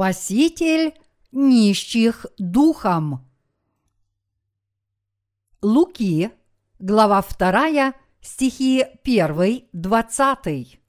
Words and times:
Спаситель 0.00 0.94
нищих 1.30 2.24
духом. 2.38 3.30
Луки, 5.60 6.30
глава 6.78 7.22
2, 7.38 7.92
стихи 8.22 8.82
1, 9.04 9.68
20. 9.74 10.80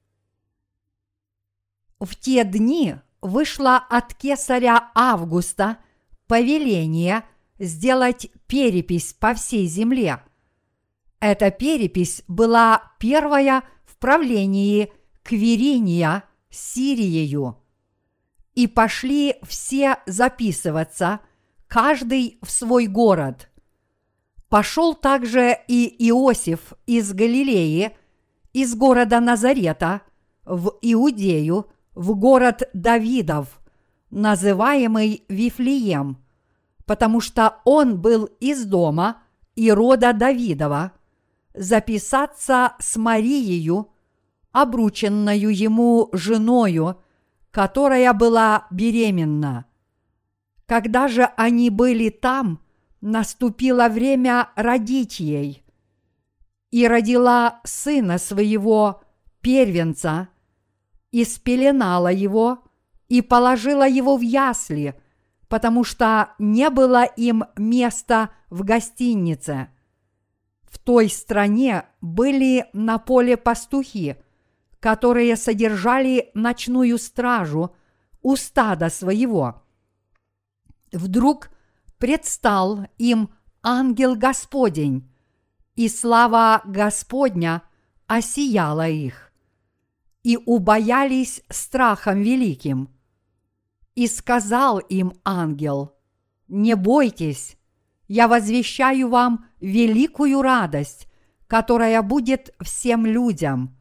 В 2.00 2.16
те 2.16 2.46
дни 2.46 2.96
вышло 3.20 3.76
от 3.76 4.14
кесаря 4.14 4.92
Августа 4.96 5.80
повеление 6.28 7.26
сделать 7.60 8.32
перепись 8.48 9.12
по 9.12 9.34
всей 9.34 9.68
земле. 9.68 10.24
Эта 11.20 11.52
перепись 11.52 12.24
была 12.30 12.94
первая 12.98 13.64
в 13.84 13.98
правлении 13.98 14.90
Квириния 15.22 16.24
Сириею 16.50 17.61
и 18.56 18.68
пошли 18.68 19.36
все 19.44 19.98
записываться, 20.06 21.22
каждый 21.68 22.38
в 22.42 22.52
свой 22.52 22.88
город. 22.88 23.50
Пошел 24.50 24.94
также 24.94 25.58
и 25.68 26.10
Иосиф 26.10 26.74
из 26.86 27.14
Галилеи, 27.14 27.98
из 28.52 28.76
города 28.76 29.22
Назарета, 29.22 30.02
в 30.44 30.74
Иудею, 30.82 31.68
в 31.96 32.16
город 32.16 32.70
Давидов, 32.74 33.62
называемый 34.10 35.24
Вифлеем, 35.30 36.18
потому 36.86 37.22
что 37.22 37.60
он 37.64 38.02
был 38.02 38.26
из 38.42 38.66
дома 38.66 39.24
и 39.56 39.72
рода 39.72 40.12
Давидова, 40.12 40.92
записаться 41.54 42.74
с 42.80 42.98
Марией, 42.98 43.86
обрученную 44.52 45.56
ему 45.56 46.10
женою– 46.12 46.98
которая 47.52 48.14
была 48.14 48.68
беременна. 48.72 49.66
Когда 50.66 51.08
же 51.08 51.24
они 51.36 51.70
были 51.70 52.10
там, 52.10 52.62
наступило 53.02 53.90
время 53.90 54.50
родить 54.56 55.20
ей. 55.20 55.64
И 56.72 56.88
родила 56.88 57.60
сына 57.66 58.18
своего 58.18 59.04
первенца, 59.42 60.30
и 61.12 61.26
спеленала 61.26 62.08
его, 62.08 62.64
и 63.10 63.22
положила 63.22 63.86
его 63.86 64.16
в 64.16 64.22
ясли, 64.22 64.96
потому 65.50 65.84
что 65.84 66.34
не 66.40 66.70
было 66.70 67.04
им 67.04 67.44
места 67.58 68.30
в 68.50 68.64
гостинице. 68.64 69.68
В 70.64 70.80
той 70.80 71.10
стране 71.10 71.84
были 72.00 72.68
на 72.72 72.98
поле 72.98 73.36
пастухи– 73.36 74.16
которые 74.82 75.38
содержали 75.38 76.32
ночную 76.34 76.98
стражу 76.98 77.74
у 78.24 78.36
стада 78.36 78.90
своего. 78.90 79.64
Вдруг 80.92 81.52
предстал 81.98 82.88
им 82.98 83.30
ангел 83.62 84.16
Господень, 84.16 85.08
и 85.76 85.88
слава 85.88 86.64
Господня 86.66 87.62
осияла 88.08 88.90
их, 88.90 89.32
и 90.24 90.36
убоялись 90.36 91.44
страхом 91.50 92.22
великим. 92.24 92.90
И 93.94 94.08
сказал 94.08 94.80
им 94.80 95.14
ангел, 95.24 95.94
«Не 96.48 96.76
бойтесь, 96.76 97.56
я 98.08 98.28
возвещаю 98.28 99.10
вам 99.10 99.46
великую 99.60 100.42
радость, 100.42 101.08
которая 101.46 102.02
будет 102.02 102.56
всем 102.62 103.06
людям– 103.06 103.78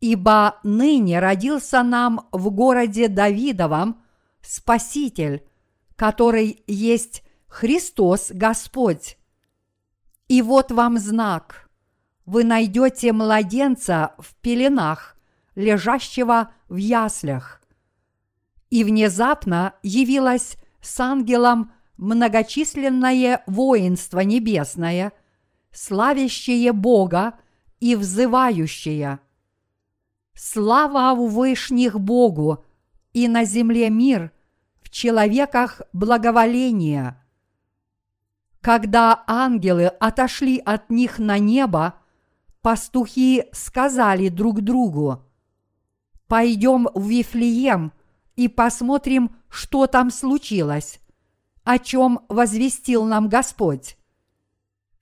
Ибо 0.00 0.58
ныне 0.62 1.20
родился 1.20 1.82
нам 1.82 2.28
в 2.30 2.50
городе 2.50 3.08
Давидовом 3.08 4.02
Спаситель, 4.42 5.46
который 5.96 6.62
есть 6.66 7.22
Христос 7.48 8.30
Господь. 8.30 9.16
И 10.28 10.42
вот 10.42 10.70
вам 10.70 10.98
знак. 10.98 11.70
Вы 12.26 12.44
найдете 12.44 13.12
младенца 13.12 14.14
в 14.18 14.34
пеленах, 14.36 15.16
лежащего 15.54 16.50
в 16.68 16.76
яслях. 16.76 17.62
И 18.68 18.84
внезапно 18.84 19.74
явилось 19.82 20.56
с 20.82 21.00
ангелом 21.00 21.72
многочисленное 21.96 23.42
воинство 23.46 24.20
небесное, 24.20 25.12
славящее 25.72 26.72
Бога 26.72 27.38
и 27.80 27.96
взывающее– 27.96 29.20
Слава 30.38 31.14
в 31.14 31.30
вышних 31.30 31.98
Богу 31.98 32.62
и 33.14 33.26
на 33.26 33.44
земле 33.44 33.88
мир, 33.88 34.32
в 34.82 34.90
человеках 34.90 35.80
благоволение. 35.94 37.16
Когда 38.60 39.24
ангелы 39.26 39.86
отошли 39.86 40.58
от 40.58 40.90
них 40.90 41.18
на 41.18 41.38
небо, 41.38 41.94
пастухи 42.60 43.44
сказали 43.52 44.28
друг 44.28 44.60
другу, 44.60 45.24
«Пойдем 46.26 46.86
в 46.92 47.08
Вифлеем 47.08 47.94
и 48.34 48.48
посмотрим, 48.48 49.34
что 49.48 49.86
там 49.86 50.10
случилось, 50.10 51.00
о 51.64 51.78
чем 51.78 52.20
возвестил 52.28 53.06
нам 53.06 53.30
Господь». 53.30 53.96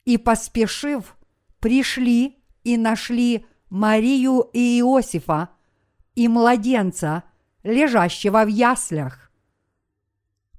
И 0.05 0.16
поспешив, 0.16 1.16
пришли 1.59 2.39
и 2.62 2.77
нашли 2.77 3.47
Марию 3.71 4.49
и 4.53 4.79
Иосифа 4.81 5.51
и 6.15 6.29
младенца, 6.29 7.25
лежащего 7.63 8.45
в 8.45 8.49
яслях. 8.49 9.31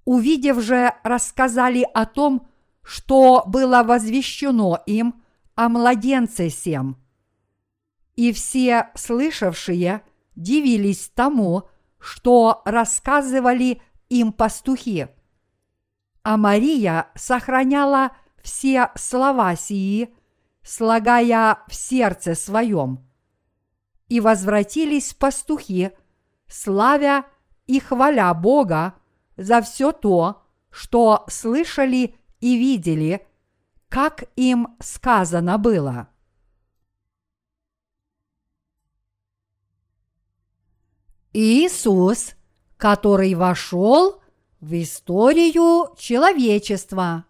Увидев 0.06 0.62
же, 0.62 0.94
рассказали 1.04 1.88
о 1.94 2.06
том, 2.06 2.48
что 2.84 3.44
было 3.48 3.84
возвещено 3.84 4.80
им 4.86 5.24
о 5.56 5.70
младенце 5.70 6.50
сем. 6.50 6.98
И 8.16 8.32
все 8.32 8.90
слышавшие 8.96 10.02
дивились 10.36 11.10
тому, 11.14 11.70
что 12.00 12.62
рассказывали 12.66 13.82
им 14.10 14.32
пастухи. 14.32 15.08
А 16.24 16.38
Мария 16.38 17.08
сохраняла 17.16 18.12
все 18.42 18.92
слова 18.96 19.56
сии, 19.56 20.15
слагая 20.66 21.59
в 21.68 21.76
сердце 21.76 22.34
своем 22.34 23.08
и 24.08 24.20
возвратились 24.20 25.14
пастухи, 25.14 25.92
славя 26.48 27.26
и 27.68 27.80
хваля 27.80 28.34
Бога 28.34 28.96
за 29.38 29.62
все 29.62 29.92
то, 29.92 30.44
что 30.72 31.24
слышали 31.30 32.16
и 32.40 32.58
видели, 32.58 33.25
как 33.90 34.25
им 34.36 34.75
сказано 34.80 35.58
было. 35.58 36.09
Иисус, 41.31 42.36
который 42.78 43.36
вошел 43.36 44.22
в 44.62 44.81
историю 44.81 45.96
человечества. 45.98 47.25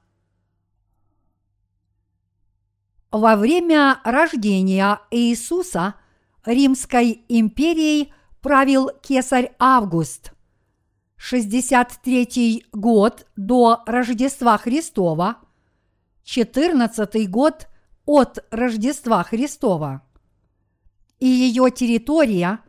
Во 3.18 3.38
время 3.38 4.02
рождения 4.04 5.00
Иисуса– 5.10 5.96
Римской 6.46 7.24
империей 7.30 8.12
правил 8.42 8.90
кесарь 9.02 9.54
Август. 9.58 10.34
63 11.16 12.66
год 12.74 13.26
до 13.38 13.84
Рождества 13.86 14.58
Христова, 14.58 15.38
14 16.26 17.30
год 17.30 17.70
от 18.06 18.46
Рождества 18.52 19.24
Христова. 19.24 20.02
И 21.22 21.26
ее 21.26 21.72
территория 21.72 22.60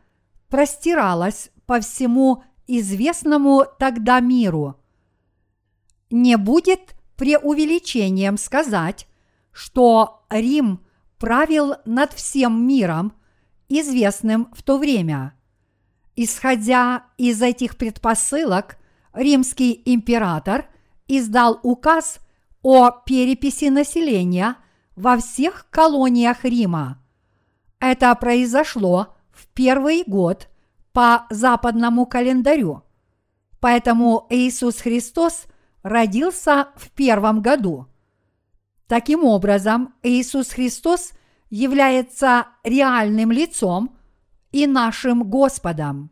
простиралась 0.47 1.51
по 1.65 1.81
всему 1.81 2.45
известному 2.67 3.65
тогда 3.77 4.21
миру. 4.21 4.79
Не 6.09 6.37
будет 6.37 6.95
преувеличением 7.17 8.37
сказать, 8.37 9.09
что 9.57 10.25
Рим 10.29 10.85
правил 11.17 11.77
над 11.85 12.13
всем 12.13 12.67
миром– 12.67 13.13
известным 13.69 14.49
в 14.53 14.61
то 14.63 14.77
время. 14.77 15.33
Исходя 16.15 17.05
из 17.17 17.41
этих 17.41 17.75
предпосылок, 17.75 18.77
римский 19.13 19.81
император 19.85 20.67
издал 21.07 21.59
указ 21.63 22.19
о 22.61 22.91
переписи 22.91 23.65
населения 23.65 24.57
во 24.95 25.17
всех 25.17 25.67
колониях 25.71 26.43
Рима. 26.43 27.03
Это 27.79 28.13
произошло 28.15 29.15
в 29.31 29.47
первый 29.47 30.03
год 30.05 30.49
по 30.91 31.25
западному 31.29 32.05
календарю. 32.05 32.83
Поэтому 33.59 34.27
Иисус 34.29 34.77
Христос 34.77 35.45
родился 35.83 36.69
в 36.75 36.89
первом 36.91 37.41
году. 37.41 37.87
Таким 38.87 39.25
образом, 39.25 39.93
Иисус 40.01 40.49
Христос 40.49 41.11
является 41.49 42.47
реальным 42.63 43.31
лицом 43.31 43.97
и 44.51 44.65
нашим 44.65 45.29
Господом. 45.29 46.11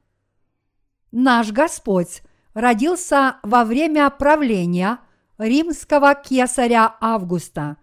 Наш 1.12 1.52
Господь 1.52 2.22
родился 2.54 3.38
во 3.44 3.64
время 3.64 4.10
правления 4.10 5.00
римского 5.38 6.16
кесаря 6.16 6.96
Августа. 7.00 7.78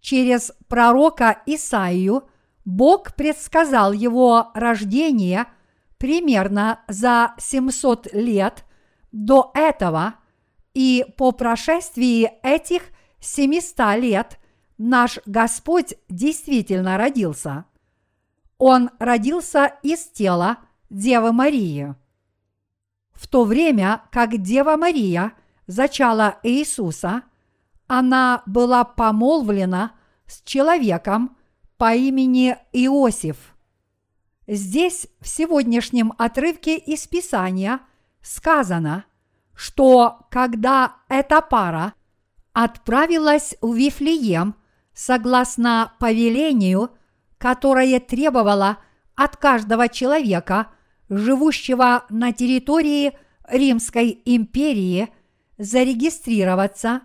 Через 0.00 0.52
пророка 0.68 1.42
Исаию 1.46 2.28
Бог 2.64 3.14
предсказал 3.14 3.92
его 3.92 4.50
рождение 4.54 5.46
примерно 5.96 6.80
за 6.88 7.34
700 7.38 8.12
лет 8.12 8.64
до 9.10 9.50
этого, 9.54 10.14
и 10.74 11.04
по 11.16 11.32
прошествии 11.32 12.30
этих 12.42 12.82
700 13.20 14.00
лет 14.00 14.38
наш 14.76 15.18
Господь 15.26 15.94
действительно 16.08 16.96
родился. 16.96 17.64
Он 18.58 18.90
родился 18.98 19.72
из 19.82 20.06
тела 20.08 20.58
Девы 20.90 21.32
Марии. 21.32 21.94
В 23.12 23.26
то 23.26 23.44
время, 23.44 24.02
как 24.10 24.40
Дева 24.40 24.76
Мария 24.76 25.32
зачала 25.66 26.38
Иисуса, 26.42 27.22
она 27.88 28.42
была 28.46 28.84
помолвлена 28.84 29.92
с 30.26 30.42
человеком 30.42 31.36
по 31.76 31.94
имени 31.94 32.56
Иосиф. 32.72 33.54
Здесь 34.46 35.08
в 35.20 35.28
сегодняшнем 35.28 36.12
отрывке 36.16 36.76
из 36.76 37.06
Писания 37.06 37.80
сказано, 38.22 39.04
что 39.54 40.26
когда 40.30 40.96
эта 41.08 41.42
пара 41.42 41.94
отправилась 42.58 43.54
в 43.60 43.72
Вифлеем 43.72 44.56
согласно 44.92 45.92
повелению, 46.00 46.90
которое 47.38 48.00
требовало 48.00 48.78
от 49.14 49.36
каждого 49.36 49.88
человека, 49.88 50.66
живущего 51.08 52.04
на 52.10 52.32
территории 52.32 53.16
Римской 53.46 54.20
империи, 54.24 55.08
зарегистрироваться, 55.56 57.02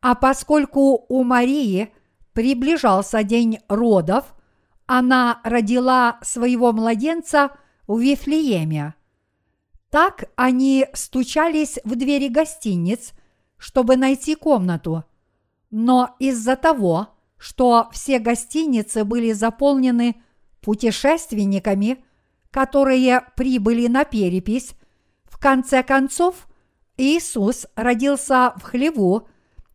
а 0.00 0.14
поскольку 0.14 1.04
у 1.06 1.22
Марии 1.22 1.92
приближался 2.32 3.22
день 3.24 3.58
родов, 3.68 4.34
она 4.86 5.42
родила 5.44 6.18
своего 6.22 6.72
младенца 6.72 7.50
в 7.86 8.00
Вифлееме. 8.00 8.94
Так 9.90 10.30
они 10.34 10.86
стучались 10.94 11.78
в 11.84 11.94
двери 11.94 12.28
гостиниц, 12.28 13.12
чтобы 13.58 13.96
найти 13.96 14.34
комнату. 14.34 15.04
Но 15.70 16.16
из-за 16.18 16.56
того, 16.56 17.08
что 17.36 17.88
все 17.92 18.18
гостиницы 18.18 19.04
были 19.04 19.32
заполнены 19.32 20.16
путешественниками, 20.60 22.04
которые 22.50 23.24
прибыли 23.36 23.86
на 23.86 24.04
перепись, 24.04 24.74
в 25.24 25.38
конце 25.38 25.82
концов 25.82 26.48
Иисус 26.96 27.66
родился 27.76 28.54
в 28.56 28.62
хлеву 28.62 29.28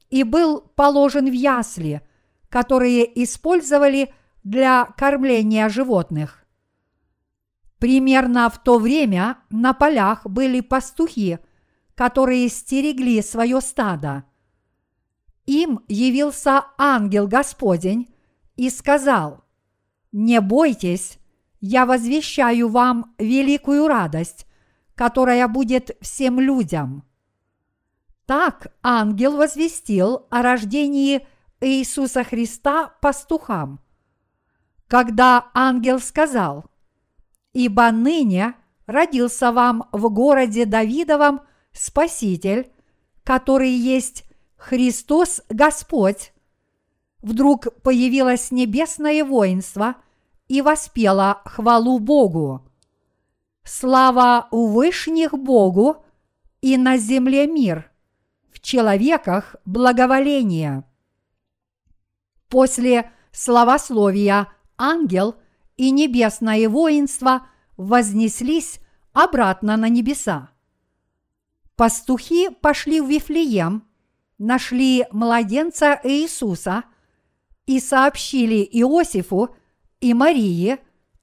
и 0.09 0.24
был 0.24 0.62
положен 0.75 1.29
в 1.29 1.33
ясли, 1.33 2.01
которые 2.50 3.24
использовали 3.24 4.13
для 4.44 4.86
кормления 4.97 5.69
животных. 5.69 6.45
Примерно 7.79 8.50
в 8.50 8.62
то 8.62 8.77
время 8.77 9.38
на 9.50 9.74
полях 9.74 10.25
были 10.25 10.59
пастухи, 10.59 11.39
которые 11.95 12.50
стерегли 12.50 13.22
свое 13.22 13.62
стадо. 13.62 14.24
Им 15.45 15.81
явился 15.88 16.66
ангел 16.78 17.28
Господень 17.28 18.13
и 18.56 18.69
сказал, 18.69 19.44
«Не 20.12 20.40
бойтесь, 20.42 21.18
я 21.60 21.86
возвещаю 21.86 22.69
вам 22.69 23.13
великую 23.18 23.88
радость, 23.88 24.48
которая 24.95 25.48
будет 25.48 25.98
всем 26.01 26.40
людям». 26.40 27.04
Так 28.25 28.74
ангел 28.81 29.36
возвестил 29.36 30.28
о 30.30 30.42
рождении 30.42 31.28
Иисуса 31.60 32.24
Христа 32.24 32.94
пастухам. 33.01 33.81
Когда 34.88 35.50
ангел 35.54 36.00
сказал, 36.00 36.66
«Ибо 37.51 37.92
ныне 37.92 38.56
родился 38.86 39.51
вам 39.51 39.89
в 39.92 40.10
городе 40.10 40.66
Давидовом 40.66 41.42
Спаситель, 41.74 42.72
который 43.24 43.72
есть 43.72 44.25
Христос 44.56 45.42
Господь, 45.50 46.31
вдруг 47.22 47.68
появилось 47.81 48.52
небесное 48.52 49.25
воинство 49.25 49.96
и 50.48 50.62
воспело 50.62 51.42
хвалу 51.46 52.00
Богу. 52.00 52.66
Слава 53.64 54.48
у 54.52 54.68
вышних 54.68 55.34
Богу 55.34 56.06
и 56.62 56.78
на 56.78 56.98
земле 56.98 57.48
мир, 57.48 57.92
в 58.52 58.60
человеках 58.60 59.56
благоволение. 59.66 60.84
После 62.50 63.12
словословия 63.31 64.48
ангел 64.78 65.36
и 65.75 65.92
небесное 65.92 66.70
воинство 66.70 67.48
вознеслись 67.78 68.80
обратно 69.12 69.75
на 69.75 69.90
небеса. 69.90 70.52
Пастухи 71.75 72.50
пошли 72.50 73.02
в 73.02 73.08
Вифлеем– 73.08 73.88
нашли 74.44 75.06
младенца 75.12 76.00
Иисуса 76.04 76.84
и 77.66 77.80
сообщили 77.80 78.68
Иосифу 78.72 79.56
и 80.02 80.14
Марии 80.14 80.80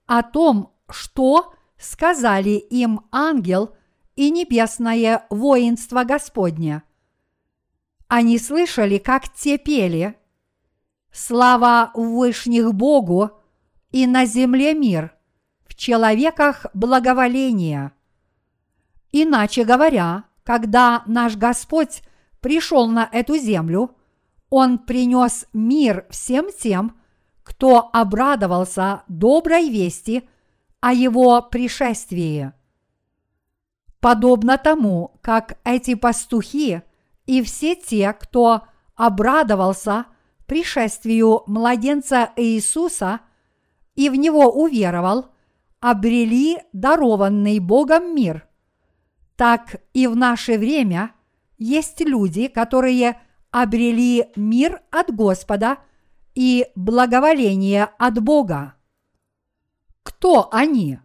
о 0.07 0.23
том, 0.23 0.73
что 0.89 1.53
сказали 1.79 2.51
им 2.51 3.03
ангел 3.13 3.77
и 4.17 4.31
небесное 4.31 5.27
воинство 5.29 6.05
Господня. 6.05 6.83
Они 8.09 8.39
слышали, 8.39 8.99
как 8.99 9.33
те 9.33 9.59
пели 9.59 10.17
«Слава 11.13 11.91
Вышних 11.95 12.73
Богу 12.73 13.31
и 13.91 14.07
на 14.07 14.25
земле 14.25 14.75
мир, 14.75 15.15
в 15.67 15.75
человеках 15.75 16.67
благоволение». 16.75 17.93
Иначе 19.13 19.65
говоря, 19.65 20.25
когда 20.51 21.05
наш 21.07 21.37
Господь 21.37 22.03
пришел 22.41 22.89
на 22.89 23.09
эту 23.13 23.37
землю, 23.37 23.95
он 24.49 24.79
принес 24.79 25.47
мир 25.53 26.07
всем 26.11 26.47
тем, 26.51 26.99
кто 27.45 27.89
обрадовался 27.93 29.05
доброй 29.07 29.71
вести 29.71 30.29
о 30.81 30.93
его 30.93 31.41
пришествии. 31.41 32.53
Подобно 34.01 34.59
тому, 34.59 35.21
как 35.21 35.57
эти 35.63 35.95
пастухи 35.95 36.83
и 37.27 37.43
все 37.43 37.77
те, 37.77 38.13
кто 38.13 38.63
обрадовался 38.97 40.07
пришествию 40.47 41.45
младенца 41.47 42.33
Иисуса 42.35 43.21
и 43.95 44.11
в 44.11 44.17
него 44.17 44.51
уверовал, 44.51 45.27
обрели 45.79 46.59
дарованный 46.73 47.61
Богом 47.61 48.17
мир, 48.17 48.50
так 49.41 49.77
и 49.95 50.07
в 50.07 50.15
наше 50.15 50.59
время– 50.59 51.15
есть 51.57 52.01
люди, 52.01 52.47
которые 52.47 53.19
обрели 53.51 54.27
мир 54.37 54.83
от 54.91 55.11
Господа 55.15 55.79
и 56.35 56.67
благоволение 56.75 57.85
от 57.99 58.23
Бога. 58.23 58.75
Кто 60.03 60.53
они? 60.53 60.99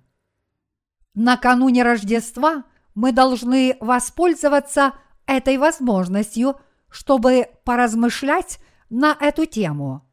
Накануне 1.14 1.84
Рождества 1.84 2.66
мы 2.94 3.14
должны 3.14 3.78
воспользоваться 3.80 4.96
этой 5.26 5.58
возможностью, 5.58 6.58
чтобы 6.90 7.48
поразмышлять 7.64 8.60
на 8.90 9.16
эту 9.18 9.46
тему. 9.46 10.06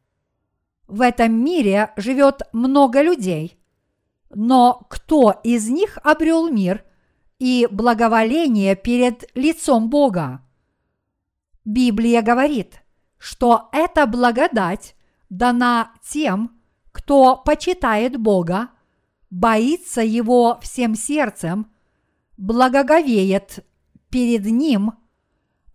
В 0.87 1.01
этом 1.01 1.33
мире 1.43 1.91
живет 1.97 2.43
много 2.53 3.01
людей, 3.01 3.59
но 4.33 4.85
кто 4.89 5.41
из 5.43 5.67
них 5.69 5.97
обрел 6.05 6.49
мир– 6.49 6.85
и 7.43 7.67
благоволение 7.69 8.73
перед 8.73 9.29
лицом 9.35 9.89
Бога. 9.89 10.39
Библия 11.65 12.21
говорит, 12.21 12.81
что 13.17 13.67
эта 13.73 14.07
благодать 14.07 14.95
дана 15.29 15.91
тем, 16.01 16.57
кто 16.93 17.35
почитает 17.35 18.15
Бога, 18.15 18.69
боится 19.29 19.99
Его 19.99 20.57
всем 20.61 20.95
сердцем, 20.95 21.69
благоговеет 22.37 23.65
перед 24.09 24.45
Ним, 24.45 24.93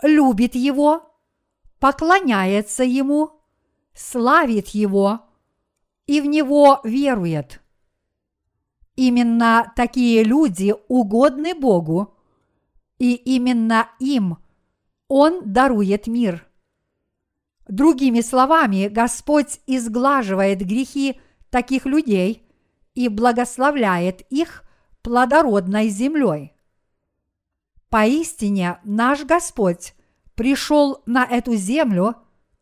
любит 0.01 0.55
Его, 0.55 1.15
поклоняется 1.81 2.83
Ему, 2.83 3.43
славит 3.93 4.69
Его 4.69 5.21
и 6.07 6.23
в 6.23 6.25
Него 6.25 6.81
верует– 6.83 7.61
Именно 8.99 9.73
такие 9.77 10.25
люди 10.25 10.75
угодны 10.89 11.55
Богу, 11.55 12.17
и 12.99 13.15
именно 13.15 13.89
им 14.01 14.39
Он 15.07 15.53
дарует 15.53 16.09
мир. 16.09 16.49
Другими 17.69 18.23
словами, 18.23 18.89
Господь 18.89 19.61
изглаживает 19.69 20.67
грехи 20.67 21.21
таких 21.49 21.87
людей 21.87 22.45
и 22.95 23.07
благословляет 23.07 24.23
их 24.33 24.65
плодородной 25.03 25.91
землей. 25.91 26.55
Поистине 27.91 28.81
наш 28.83 29.25
Господь 29.25 29.95
пришел 30.35 31.05
на 31.07 31.25
эту 31.25 31.55
землю 31.55 32.17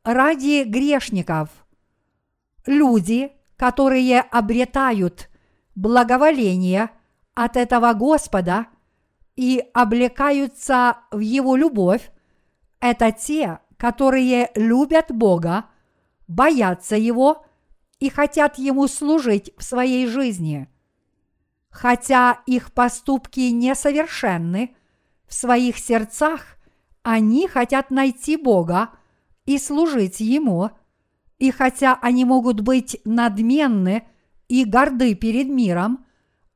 ради 0.04 0.64
грешников. 0.64 1.48
Люди, 2.66 3.32
которые 3.56 4.20
обретают 4.20 5.30
благоволение 5.76 6.90
от 7.34 7.56
этого 7.56 7.92
Господа 7.92 8.66
и 9.36 9.62
облекаются 9.74 10.98
в 11.12 11.20
Его 11.20 11.54
любовь, 11.54 12.10
это 12.80 13.12
те, 13.12 13.60
которые 13.76 14.50
любят 14.54 15.12
Бога, 15.12 15.66
боятся 16.26 16.96
Его 16.96 17.46
и 18.00 18.08
хотят 18.08 18.58
Ему 18.58 18.88
служить 18.88 19.52
в 19.56 19.62
своей 19.62 20.06
жизни. 20.06 20.68
Хотя 21.70 22.40
их 22.46 22.72
поступки 22.72 23.40
несовершенны, 23.40 24.74
в 25.28 25.34
своих 25.34 25.76
сердцах 25.76 26.56
они 27.02 27.46
хотят 27.48 27.90
найти 27.90 28.36
Бога 28.36 28.90
и 29.44 29.58
служить 29.58 30.20
Ему, 30.20 30.70
и 31.38 31.50
хотя 31.50 31.98
они 32.00 32.24
могут 32.24 32.62
быть 32.62 32.98
надменны 33.04 34.08
и 34.48 34.64
горды 34.64 35.14
перед 35.14 35.48
миром, 35.48 36.06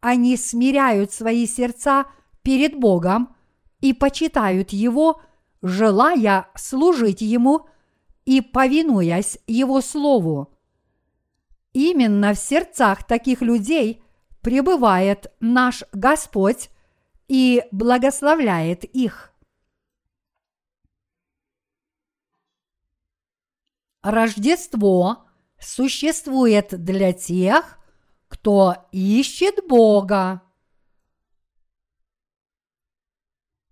они 0.00 0.36
смиряют 0.36 1.12
свои 1.12 1.46
сердца 1.46 2.06
перед 2.42 2.78
Богом 2.78 3.36
и 3.80 3.92
почитают 3.92 4.70
Его, 4.70 5.20
желая 5.62 6.48
служить 6.54 7.20
Ему 7.20 7.66
и 8.24 8.40
повинуясь 8.40 9.38
Его 9.46 9.80
Слову. 9.80 10.56
Именно 11.72 12.34
в 12.34 12.38
сердцах 12.38 13.06
таких 13.06 13.42
людей 13.42 14.02
пребывает 14.40 15.32
наш 15.40 15.84
Господь 15.92 16.70
и 17.28 17.62
благословляет 17.70 18.84
их. 18.84 19.32
Рождество 24.02 25.26
существует 25.60 26.82
для 26.82 27.12
тех, 27.12 27.78
кто 28.40 28.88
ищет 28.90 29.66
Бога. 29.68 30.40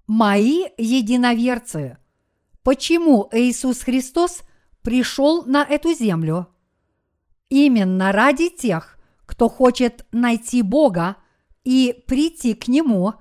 Мои 0.07 0.65
единоверцы, 0.77 1.97
почему 2.63 3.31
Иисус 3.33 3.81
Христос 3.81 4.43
пришел 4.83 5.45
на 5.47 5.65
эту 5.65 5.95
землю? 5.95 6.49
Именно 7.49 8.13
ради 8.13 8.51
тех, 8.51 8.99
кто 9.25 9.49
хочет 9.49 10.07
найти 10.13 10.61
Бога 10.61 11.17
и 11.65 12.05
прийти 12.07 12.53
к 12.53 12.69
Нему, 12.69 13.15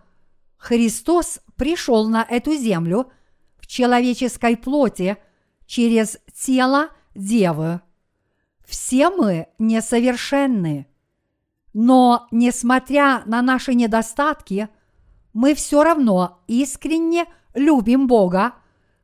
Христос 0.57 1.39
пришел 1.55 2.09
на 2.09 2.23
эту 2.23 2.55
землю 2.55 3.09
в 3.57 3.67
человеческой 3.67 4.57
плоти 4.57 5.17
через 5.65 6.17
тело 6.33 6.89
Девы. 7.15 7.79
Все 8.65 9.09
мы 9.09 9.47
несовершенны. 9.59 10.87
Но, 11.79 12.27
несмотря 12.31 13.21
на 13.27 13.43
наши 13.43 13.75
недостатки, 13.75 14.67
мы 15.33 15.53
все 15.53 15.83
равно 15.83 16.39
искренне 16.47 17.25
любим 17.53 18.07
Бога, 18.07 18.55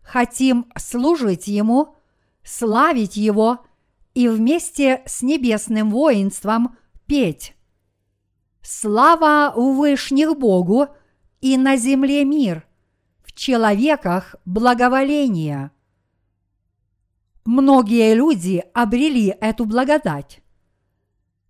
хотим 0.01 0.65
служить 0.75 1.45
Ему, 1.45 1.93
славить 2.43 3.15
Его 3.15 3.59
и 4.15 4.27
вместе 4.27 5.03
с 5.05 5.21
небесным 5.21 5.91
воинством 5.91 6.75
петь. 7.05 7.55
Слава 8.63 9.53
у 9.55 9.73
вышних 9.73 10.35
Богу 10.35 10.87
и 11.41 11.57
на 11.57 11.77
земле 11.77 12.25
мир, 12.25 12.65
в 13.23 13.33
человеках 13.33 14.33
благоволение. 14.45 15.69
Многие 17.45 18.15
люди 18.15 18.63
обрели 18.73 19.27
эту 19.27 19.65
благодать. 19.65 20.42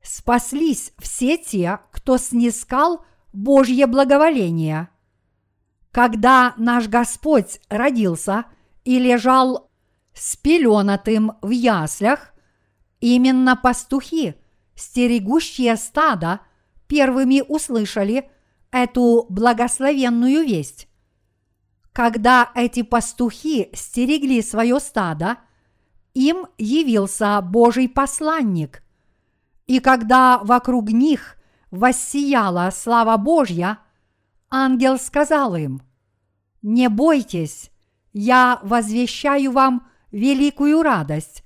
Спаслись 0.04 0.92
все 1.00 1.38
те, 1.38 1.80
кто 1.92 2.18
снискал 2.18 3.06
Божье 3.32 3.88
благоволение. 3.88 4.90
Когда 5.92 6.54
наш 6.58 6.88
Господь 6.90 7.62
родился 7.70 8.46
и 8.84 9.00
лежал 9.00 9.72
спеленатым 10.14 11.34
в 11.42 11.50
яслях, 11.52 12.34
именно 13.00 13.56
пастухи, 13.56 14.36
стерегущие 14.76 15.78
стада, 15.78 16.42
первыми 16.88 17.42
услышали 17.48 18.30
эту 18.72 19.26
благословенную 19.30 20.44
весть. 20.44 20.90
Когда 21.94 22.52
эти 22.56 22.82
пастухи 22.82 23.70
стерегли 23.74 24.42
свое 24.42 24.80
стадо, 24.80 25.38
им 26.14 26.48
явился 26.58 27.40
Божий 27.42 27.88
посланник. 27.88 28.83
И 29.68 29.80
когда 29.80 30.40
вокруг 30.40 30.90
них 30.90 31.38
воссияла 31.72 32.70
слава 32.72 33.18
Божья, 33.18 33.80
ангел 34.50 34.98
сказал 34.98 35.56
им, 35.56 35.82
«Не 36.62 36.90
бойтесь, 36.90 37.72
я 38.14 38.60
возвещаю 38.64 39.52
вам 39.52 39.88
великую 40.12 40.84
радость, 40.84 41.44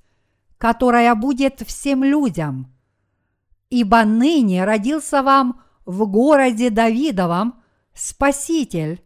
которая 0.58 1.14
будет 1.14 1.60
всем 1.60 2.04
людям. 2.04 2.72
Ибо 3.70 4.04
ныне 4.04 4.64
родился 4.64 5.22
вам 5.22 5.62
в 5.84 6.06
городе 6.06 6.70
Давидовом 6.70 7.62
Спаситель, 7.94 9.02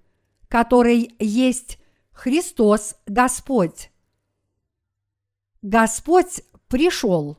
который 0.49 1.15
есть 1.19 1.79
Христос 2.11 2.97
Господь. 3.07 3.91
Господь 5.63 6.43
пришел, 6.69 7.39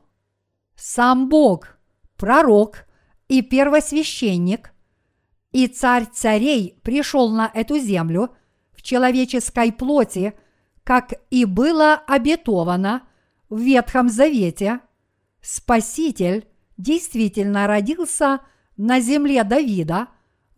сам 0.86 1.30
Бог, 1.30 1.78
пророк 2.18 2.84
и 3.28 3.40
первосвященник, 3.40 4.74
и 5.50 5.66
царь 5.66 6.04
царей 6.12 6.78
пришел 6.82 7.30
на 7.30 7.50
эту 7.54 7.78
землю 7.78 8.36
в 8.70 8.82
человеческой 8.82 9.72
плоти, 9.72 10.34
как 10.84 11.14
и 11.30 11.46
было 11.46 11.94
обетовано 11.94 13.00
в 13.48 13.60
Ветхом 13.60 14.10
Завете, 14.10 14.80
Спаситель 15.40 16.46
действительно 16.76 17.66
родился 17.66 18.40
на 18.76 19.00
земле 19.00 19.42
Давида 19.42 20.08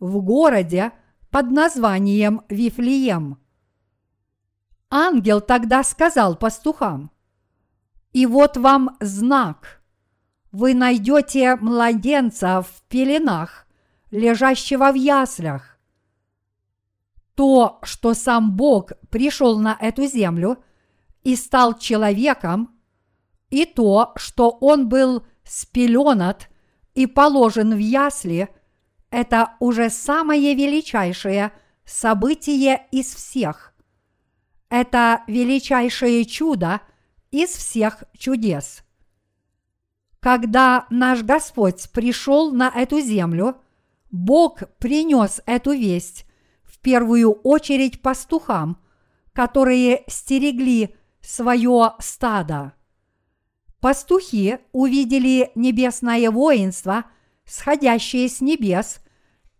в 0.01 0.19
городе 0.21 0.91
под 1.29 1.51
названием 1.51 2.41
Вифлеем. 2.49 3.37
Ангел 4.89 5.39
тогда 5.39 5.83
сказал 5.83 6.35
пастухам– 6.35 7.11
и 8.17 8.25
вот 8.25 8.57
вам 8.57 8.97
знак. 8.99 9.76
Вы 10.51 10.73
найдете 10.73 11.55
младенца 11.55 12.61
в 12.61 12.81
пеленах, 12.87 13.67
лежащего 14.11 14.91
в 14.91 14.95
яслях. 14.95 15.77
То, 17.35 17.79
что 17.83 18.13
сам 18.13 18.55
Бог 18.55 18.93
пришел 19.09 19.59
на 19.59 19.77
эту 19.79 20.05
землю 20.05 20.63
и 21.23 21.35
стал 21.35 21.77
человеком, 21.77 22.79
и 23.49 23.65
то, 23.65 24.13
что 24.15 24.49
он 24.49 24.89
был 24.89 25.25
спеленат 25.43 26.49
и 26.95 27.05
положен 27.05 27.75
в 27.75 27.77
ясли, 27.77 28.49
это 29.09 29.53
уже 29.59 29.89
самое 29.89 30.55
величайшее 30.55 31.51
событие 31.85 32.87
из 32.91 33.13
всех. 33.13 33.73
Это 34.69 35.23
величайшее 35.27 36.25
чудо– 36.25 36.81
из 37.31 37.49
всех 37.49 38.03
чудес. 38.17 38.83
Когда 40.27 40.87
наш 40.89 41.23
Господь 41.23 41.89
пришел 41.91 42.51
на 42.51 42.67
эту 42.67 42.99
землю, 42.99 43.61
Бог 44.11 44.63
принес 44.77 45.41
эту 45.45 45.71
весть 45.71 46.25
в 46.63 46.79
первую 46.79 47.31
очередь 47.31 48.01
пастухам, 48.01 48.77
которые 49.31 50.03
стерегли 50.07 50.97
свое 51.21 51.93
стадо. 51.99 52.73
Пастухи 53.79 54.57
увидели 54.73 55.49
небесное 55.55 56.29
воинство, 56.29 57.05
сходящее 57.45 58.27
с 58.27 58.41
небес 58.41 58.99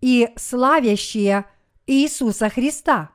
и 0.01 0.27
славящее 0.35 1.45
Иисуса 1.85 2.49
Христа. 2.49 3.11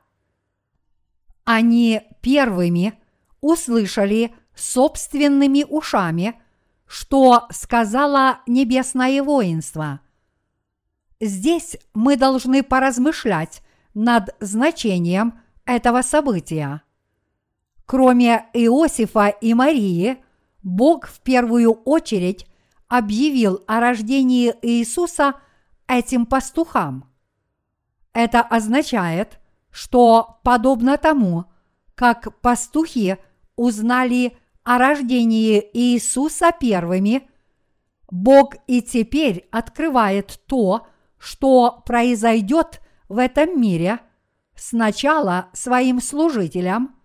Они 1.44 2.00
первыми 2.22 2.94
услышали 3.42 4.34
собственными 4.54 5.66
ушами, 5.68 6.40
что 6.92 7.46
сказала 7.48 8.40
небесное 8.46 9.22
воинство. 9.22 10.00
Здесь 11.20 11.78
мы 11.94 12.18
должны 12.18 12.62
поразмышлять 12.62 13.62
над 13.94 14.36
значением 14.40 15.40
этого 15.64 16.02
события. 16.02 16.82
Кроме 17.86 18.44
Иосифа 18.52 19.28
и 19.28 19.54
Марии, 19.54 20.22
Бог 20.62 21.08
в 21.08 21.20
первую 21.20 21.72
очередь 21.72 22.46
объявил 22.88 23.64
о 23.66 23.80
рождении 23.80 24.54
Иисуса 24.60 25.36
этим 25.88 26.26
пастухам. 26.26 27.10
Это 28.12 28.42
означает, 28.42 29.40
что 29.70 30.40
подобно 30.44 30.98
тому, 30.98 31.46
как 31.94 32.38
пастухи 32.42 33.16
узнали 33.56 34.36
о 34.64 34.78
рождении 34.78 35.60
Иисуса 35.72 36.52
первыми, 36.52 37.28
Бог 38.10 38.56
и 38.66 38.82
теперь 38.82 39.48
открывает 39.50 40.40
то, 40.46 40.86
что 41.18 41.82
произойдет 41.86 42.80
в 43.08 43.18
этом 43.18 43.60
мире, 43.60 44.00
сначала 44.54 45.48
своим 45.52 46.00
служителям, 46.00 46.96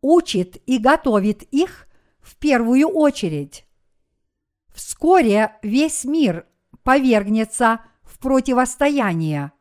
учит 0.00 0.56
и 0.66 0.78
готовит 0.78 1.42
их 1.44 1.88
в 2.20 2.36
первую 2.36 2.88
очередь. 2.88 3.66
Вскоре 4.74 5.56
весь 5.62 6.04
мир 6.04 6.46
повергнется 6.82 7.80
в 8.02 8.18
противостояние. 8.18 9.52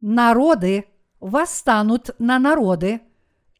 Народы 0.00 0.86
восстанут 1.20 2.10
на 2.18 2.38
народы, 2.38 3.02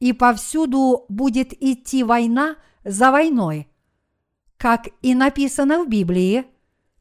и 0.03 0.13
повсюду 0.13 1.07
будет 1.09 1.53
идти 1.63 2.03
война 2.03 2.57
за 2.83 3.13
войной. 3.13 3.69
Как 4.57 4.89
и 5.01 5.15
написано 5.15 5.85
в 5.85 5.89
Библии, 5.89 6.45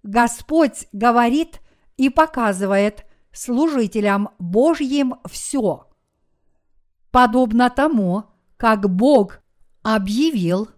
Господь 0.03 0.85
говорит 0.91 1.61
и 1.97 2.09
показывает 2.09 3.05
служителям 3.31 4.29
Божьим 4.37 5.15
все. 5.27 5.87
Подобно 7.09 7.71
тому, 7.71 8.25
как 8.55 8.87
Бог 8.87 9.39
объявил 9.81 10.69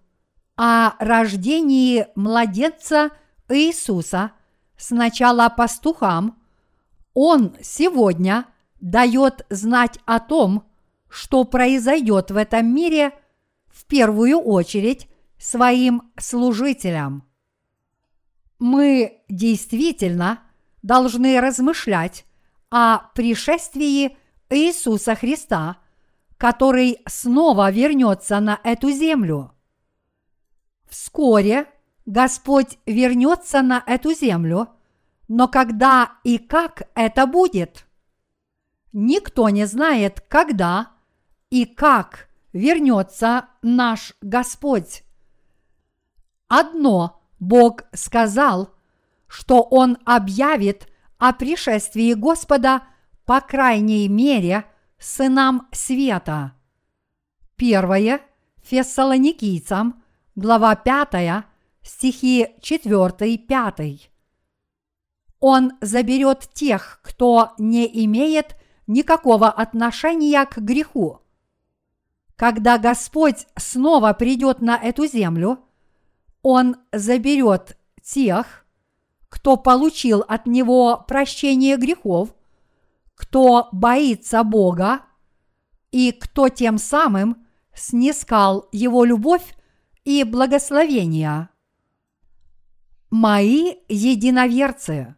о 0.55 0.93
рождении 0.99 2.07
младенца 2.15 3.09
Иисуса 3.49 4.31
сначала 4.77 5.49
пастухам, 5.49 6.41
Он 7.13 7.53
сегодня 7.61 8.45
дает 8.79 9.45
знать 9.49 9.99
о 10.05 10.21
том, 10.21 10.69
что 11.13 11.43
произойдет 11.43 12.31
в 12.31 12.37
этом 12.37 12.73
мире 12.73 13.11
в 13.67 13.85
первую 13.85 14.39
очередь 14.39 15.07
своим 15.37 16.11
служителям. 16.17 17.29
Мы 18.57 19.21
действительно 19.29 20.41
должны 20.81 21.39
размышлять 21.39 22.25
о 22.71 22.97
пришествии 23.13 24.17
Иисуса 24.49 25.13
Христа, 25.13 25.77
который 26.37 26.97
снова 27.07 27.69
вернется 27.69 28.39
на 28.39 28.59
эту 28.63 28.89
землю. 28.89 29.51
Вскоре 30.89 31.67
Господь 32.07 32.79
вернется 32.87 33.61
на 33.61 33.83
эту 33.85 34.15
землю, 34.15 34.69
но 35.27 35.47
когда 35.47 36.13
и 36.23 36.39
как 36.39 36.89
это 36.95 37.27
будет? 37.27 37.85
Никто 38.93 39.49
не 39.49 39.65
знает, 39.65 40.19
когда 40.27 40.92
и 41.53 41.65
как 41.65 42.29
вернется 42.51 43.45
наш 43.61 44.13
Господь. 44.23 45.03
Одно 46.47 47.21
Бог 47.39 47.83
сказал, 47.93 48.73
что 49.27 49.61
Он 49.61 49.99
объявит 50.03 50.87
о 51.19 51.31
пришествии 51.31 52.15
Господа 52.15 52.81
по 53.25 53.39
крайней 53.39 54.07
мере 54.07 54.65
сынам 54.97 55.67
света. 55.71 56.53
Первое 57.55 58.21
Фессалоникийцам, 58.63 60.03
глава 60.33 60.75
5, 60.75 61.45
стихи 61.83 62.47
4-5. 62.61 63.99
Он 65.39 65.73
заберет 65.81 66.49
тех, 66.55 66.99
кто 67.03 67.51
не 67.59 67.85
имеет 68.05 68.55
никакого 68.87 69.49
отношения 69.49 70.43
к 70.47 70.57
греху. 70.57 71.22
Когда 72.35 72.77
Господь 72.77 73.47
снова 73.57 74.13
придет 74.13 74.61
на 74.61 74.75
эту 74.77 75.05
землю, 75.05 75.59
Он 76.41 76.77
заберет 76.91 77.77
тех, 78.01 78.65
кто 79.29 79.55
получил 79.55 80.21
от 80.27 80.45
Него 80.45 81.03
прощение 81.07 81.77
грехов, 81.77 82.33
кто 83.15 83.69
боится 83.71 84.43
Бога 84.43 85.01
и 85.91 86.11
кто 86.11 86.49
тем 86.49 86.77
самым 86.77 87.45
снискал 87.73 88.67
Его 88.71 89.05
любовь 89.05 89.55
и 90.03 90.23
благословения. 90.23 91.49
Мои 93.09 93.75
единоверцы, 93.87 95.15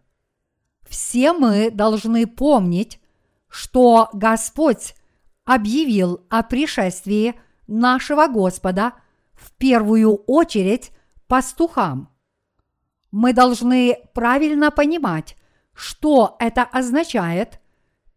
все 0.87 1.31
мы 1.33 1.71
должны 1.71 2.27
помнить, 2.27 2.99
что 3.47 4.09
Господь 4.11 4.95
объявил 5.45 6.25
о 6.29 6.43
пришествии 6.43 7.35
нашего 7.67 8.27
Господа 8.27 8.93
в 9.33 9.51
первую 9.53 10.15
очередь 10.15 10.91
пастухам. 11.27 12.09
Мы 13.11 13.31
должны 13.31 13.97
правильно 14.13 14.71
понимать, 14.71 15.37
что 15.73 16.35
это 16.39 16.63
означает, 16.63 17.61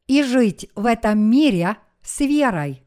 и 0.07 0.23
жить 0.23 0.71
в 0.75 0.87
этом 0.87 1.19
мире 1.19 1.77
с 2.03 2.21
верой. 2.21 2.83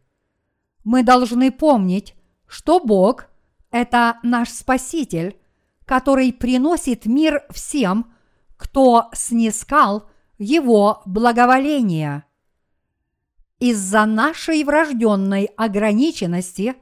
Мы 0.83 1.03
должны 1.03 1.51
помнить, 1.51 2.15
что 2.47 2.79
Бог– 2.79 3.27
это 3.71 4.17
наш 4.23 4.49
Спаситель, 4.49 5.37
который 5.85 6.33
приносит 6.33 7.05
мир 7.05 7.43
всем, 7.51 8.11
кто 8.57 9.09
снискал 9.13 10.09
Его 10.39 11.03
благоволение– 11.05 12.23
из-за 13.61 14.05
нашей 14.07 14.63
врожденной 14.63 15.45
ограниченности 15.55 16.75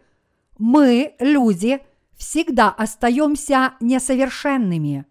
мы, 0.58 1.14
люди, 1.20 1.82
всегда 2.16 2.70
остаемся 2.70 3.74
несовершенными. 3.82 5.06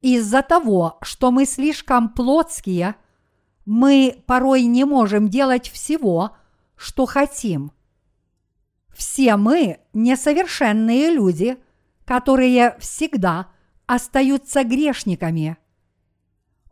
Из-за 0.00 0.42
того, 0.42 0.98
что 1.02 1.30
мы 1.30 1.44
слишком 1.44 2.08
плотские, 2.08 2.96
мы 3.66 4.22
порой 4.26 4.62
не 4.62 4.84
можем 4.84 5.28
делать 5.28 5.68
всего, 5.68 6.34
что 6.74 7.04
хотим. 7.04 7.70
Все 8.96 9.36
мы 9.36 9.80
несовершенные 9.92 11.10
люди, 11.10 11.58
которые 12.06 12.78
всегда 12.78 13.48
остаются 13.84 14.64
грешниками. 14.64 15.58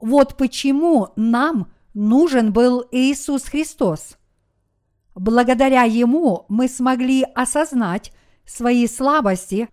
Вот 0.01 0.39
почему 0.39 1.13
нам 1.17 1.71
нужен 1.95 2.53
был 2.53 2.85
Иисус 2.91 3.45
Христос. 3.45 4.19
Благодаря 5.15 5.85
Ему 5.85 6.45
мы 6.49 6.69
смогли 6.69 7.23
осознать 7.23 8.13
свои 8.45 8.87
слабости 8.89 9.69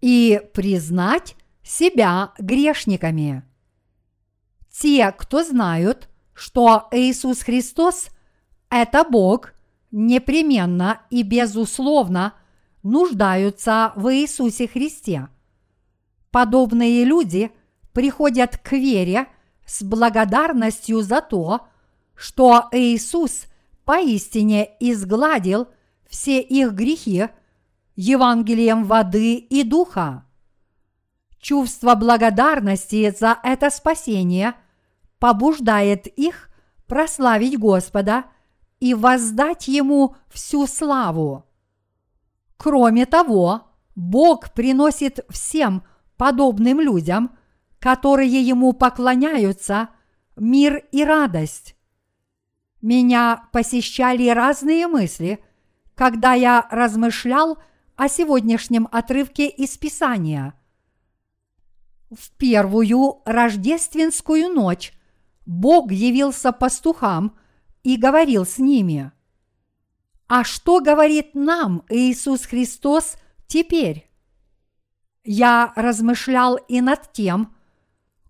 и 0.00 0.40
признать 0.52 1.36
себя 1.62 2.32
грешниками. 2.38 3.42
Те, 4.70 5.12
кто 5.12 5.42
знают, 5.42 6.08
что 6.34 6.88
Иисус 6.92 7.42
Христос– 7.42 8.08
это 8.70 9.04
Бог, 9.04 9.54
непременно 9.90 11.02
и 11.10 11.22
безусловно 11.22 12.34
нуждаются 12.82 13.92
в 13.96 14.14
Иисусе 14.14 14.66
Христе. 14.66 15.28
Подобные 16.30 17.04
люди 17.04 17.50
приходят 17.92 18.58
к 18.58 18.72
вере– 18.72 19.26
с 19.66 19.82
благодарностью 19.82 21.02
за 21.02 21.20
то, 21.20 21.66
что 22.14 22.68
Иисус 22.72 23.46
поистине 23.84 24.70
изгладил 24.80 25.68
все 26.08 26.40
их 26.40 26.72
грехи 26.72 27.28
Евангелием 27.96 28.84
воды 28.84 29.36
и 29.36 29.62
духа. 29.64 30.24
Чувство 31.38 31.94
благодарности 31.94 33.14
за 33.18 33.38
это 33.42 33.70
спасение 33.70 34.54
побуждает 35.18 36.06
их 36.06 36.50
прославить 36.86 37.58
Господа 37.58 38.24
и 38.80 38.94
воздать 38.94 39.68
Ему 39.68 40.16
всю 40.28 40.66
славу. 40.66 41.46
Кроме 42.56 43.06
того, 43.06 43.62
Бог 43.96 44.52
приносит 44.52 45.20
всем 45.28 45.82
подобным 46.16 46.80
людям– 46.80 47.36
которые 47.82 48.40
ему 48.40 48.74
поклоняются, 48.74 49.88
мир 50.36 50.84
и 50.92 51.02
радость. 51.02 51.74
Меня 52.80 53.48
посещали 53.50 54.28
разные 54.28 54.86
мысли, 54.86 55.44
когда 55.96 56.32
я 56.32 56.68
размышлял 56.70 57.58
о 57.96 58.08
сегодняшнем 58.08 58.88
отрывке 58.92 59.48
из 59.48 59.76
Писания. 59.76 60.54
В 62.12 62.30
первую 62.36 63.20
рождественскую 63.24 64.48
ночь 64.48 64.92
Бог 65.44 65.90
явился 65.90 66.52
пастухам 66.52 67.36
и 67.82 67.96
говорил 67.96 68.46
с 68.46 68.58
ними. 68.58 69.10
А 70.28 70.44
что 70.44 70.80
говорит 70.80 71.34
нам 71.34 71.82
Иисус 71.88 72.46
Христос 72.46 73.16
теперь? 73.48 74.08
Я 75.24 75.72
размышлял 75.74 76.54
и 76.68 76.80
над 76.80 77.12
тем, 77.12 77.56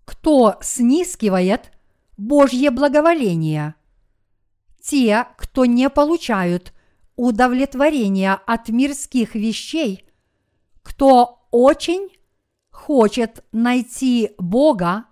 кто 0.05 0.57
снискивает 0.61 1.71
Божье 2.17 2.71
благоволение. 2.71 3.75
те, 4.81 5.27
кто 5.37 5.65
не 5.65 5.89
получают 5.89 6.73
удовлетворения 7.15 8.33
от 8.33 8.69
мирских 8.69 9.33
вещей, 9.33 10.05
кто 10.81 11.47
очень 11.51 12.09
хочет 12.69 13.45
найти 13.53 14.31
Бога, 14.37 15.05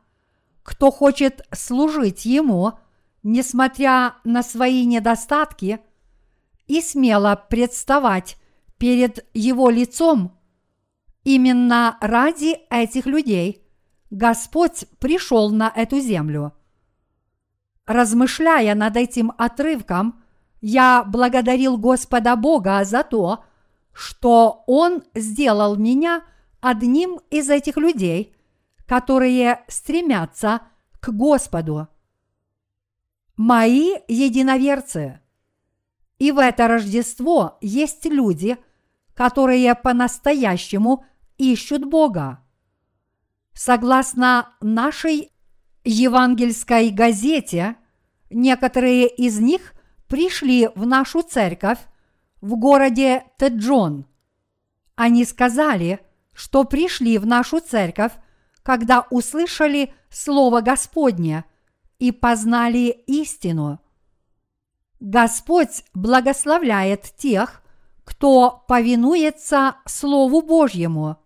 кто 0.64 0.92
хочет 0.92 1.42
служить 1.54 2.26
Ему, 2.26 2.74
несмотря 3.24 4.16
на 4.24 4.44
свои 4.44 4.86
недостатки, 4.86 5.80
и 6.68 6.82
смело 6.82 7.36
представать 7.50 8.38
перед 8.78 9.26
Его 9.34 9.70
лицом, 9.70 10.38
именно 11.24 11.98
ради 12.02 12.60
этих 12.70 13.06
людей 13.06 13.62
Господь 14.12 14.86
пришел 15.00 15.50
на 15.52 15.72
эту 15.74 16.00
землю. 16.00 16.54
Размышляя 17.86 18.76
над 18.76 18.98
этим 18.98 19.32
отрывком, 19.38 20.22
я 20.60 21.04
благодарил 21.04 21.78
Господа 21.78 22.36
Бога 22.36 22.84
за 22.84 23.04
то, 23.04 23.44
что 23.94 24.64
Он 24.68 25.04
сделал 25.16 25.78
меня 25.78 26.24
одним 26.60 27.20
из 27.30 27.50
этих 27.50 27.78
людей, 27.78 28.36
которые 28.86 29.64
стремятся 29.70 30.62
к 31.00 31.10
Господу. 31.10 31.88
Мои 33.38 33.96
единоверцы. 34.10 35.22
И 36.20 36.32
в 36.32 36.38
это 36.38 36.68
Рождество 36.68 37.58
есть 37.62 38.06
люди, 38.06 38.58
которые 39.16 39.74
по-настоящему 39.74 41.06
ищут 41.38 41.86
Бога. 41.86 42.44
Согласно 43.54 44.54
нашей 44.62 45.32
евангельской 45.84 46.90
газете, 46.90 47.76
некоторые 48.30 49.08
из 49.08 49.40
них 49.40 49.74
пришли 50.08 50.70
в 50.76 50.86
нашу 50.86 51.22
церковь 51.22 51.80
в 52.40 52.56
городе 52.56 53.26
Теджон. 53.38 54.06
Они 54.96 55.26
сказали, 55.26 56.00
что 56.34 56.64
пришли 56.64 57.18
в 57.18 57.26
нашу 57.26 57.60
церковь, 57.60 58.14
когда 58.64 59.06
услышали 59.10 59.94
Слово 60.10 60.62
Господне 60.62 61.46
и 62.00 62.12
познали 62.12 63.04
истину. 63.08 63.80
Господь 65.00 65.84
благословляет 65.94 67.14
тех, 67.18 67.64
кто 68.04 68.64
повинуется 68.68 69.78
Слову 69.86 70.42
Божьему, 70.42 71.18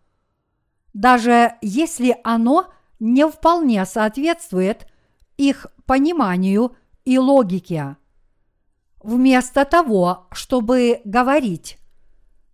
даже 0.95 1.55
если 1.61 2.17
оно 2.23 2.67
не 2.99 3.27
вполне 3.27 3.85
соответствует 3.85 4.87
их 5.35 5.67
пониманию 5.85 6.77
и 7.03 7.19
логике. 7.19 7.97
Вместо 9.03 9.65
того, 9.65 10.27
чтобы 10.31 11.01
говорить 11.03 11.77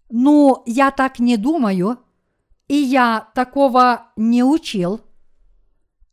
«Ну, 0.10 0.64
я 0.66 0.90
так 0.90 1.20
не 1.20 1.38
думаю», 1.38 2.00
и 2.68 2.76
я 2.76 3.28
такого 3.36 4.08
не 4.16 4.44
учил, 4.44 5.02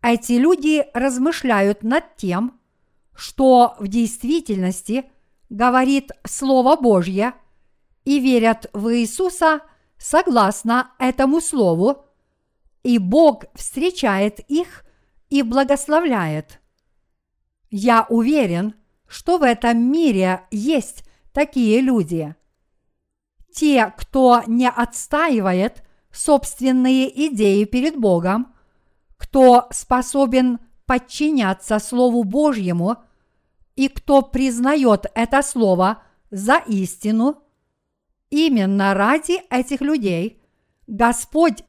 эти 0.03 0.33
люди 0.33 0.85
размышляют 0.93 1.83
над 1.83 2.17
тем, 2.17 2.61
что 3.17 3.75
в 3.79 3.89
действительности 3.89 5.11
говорит 5.49 6.13
Слово 6.27 6.77
Божье 6.77 7.33
и 8.05 8.21
верят 8.21 8.69
в 8.75 8.95
Иисуса 8.95 9.63
согласно 9.97 10.91
этому 10.99 11.41
Слову, 11.41 12.05
и 12.83 12.99
Бог 12.99 13.45
встречает 13.55 14.41
их 14.41 14.85
и 15.31 15.43
благословляет. 15.43 16.61
Я 17.71 18.07
уверен, 18.09 18.75
что 19.07 19.39
в 19.39 19.43
этом 19.43 19.79
мире 19.79 20.43
есть 20.51 21.05
такие 21.33 21.81
люди. 21.81 22.35
Те, 23.53 23.93
кто 23.97 24.43
не 24.47 24.69
отстаивает 24.69 25.83
собственные 26.13 27.29
идеи 27.29 27.65
перед 27.65 27.97
Богом, 27.97 28.55
кто 29.17 29.67
способен 29.71 30.61
подчиняться 30.87 31.79
Слову 31.79 32.25
Божьему 32.25 32.97
и 33.77 33.89
кто 33.89 34.23
признает 34.23 35.07
это 35.15 35.43
Слово 35.43 36.03
за 36.31 36.59
истину, 36.67 37.43
именно 38.31 38.95
ради 38.95 39.43
этих 39.51 39.81
людей 39.81 40.43
Господь 40.87 41.65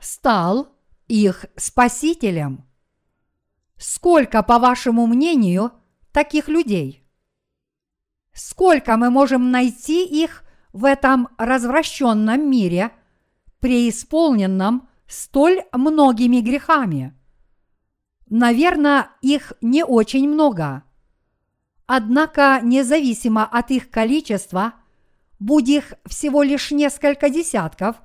стал 0.00 0.74
их 1.08 1.46
спасителем. 1.56 2.66
Сколько, 3.76 4.42
по 4.42 4.58
вашему 4.58 5.06
мнению, 5.06 5.72
таких 6.12 6.48
людей? 6.48 7.02
Сколько 8.32 8.96
мы 8.96 9.10
можем 9.10 9.50
найти 9.50 10.04
их 10.04 10.44
в 10.72 10.84
этом 10.84 11.28
развращенном 11.38 12.48
мире, 12.48 12.92
преисполненном 13.58 14.88
столь 15.06 15.62
многими 15.72 16.40
грехами? 16.40 17.14
Наверное, 18.28 19.10
их 19.22 19.52
не 19.60 19.84
очень 19.84 20.28
много. 20.28 20.84
Однако, 21.86 22.60
независимо 22.62 23.44
от 23.44 23.72
их 23.72 23.90
количества, 23.90 24.74
будь 25.40 25.68
их 25.68 25.94
всего 26.06 26.44
лишь 26.44 26.70
несколько 26.70 27.30
десятков 27.30 27.96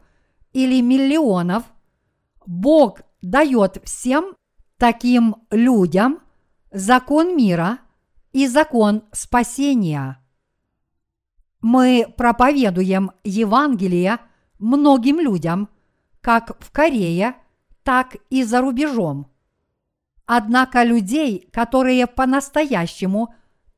или 0.54 0.82
миллионов, 0.82 1.64
Бог 2.46 3.02
дает 3.22 3.82
всем 3.84 4.36
таким 4.78 5.36
людям 5.52 6.20
закон 6.72 7.36
мира 7.36 7.80
и 8.34 8.48
закон 8.48 9.04
спасения. 9.12 10.22
Мы 11.62 12.14
проповедуем 12.18 13.12
Евангелие 13.24 14.20
многим 14.60 15.20
людям, 15.20 15.70
как 16.22 16.62
в 16.64 16.72
Корее, 16.72 17.36
так 17.84 18.18
и 18.30 18.44
за 18.44 18.62
рубежом. 18.62 19.32
Однако 20.26 20.84
людей, 20.84 21.50
которые 21.52 22.08
по-настоящему 22.08 23.34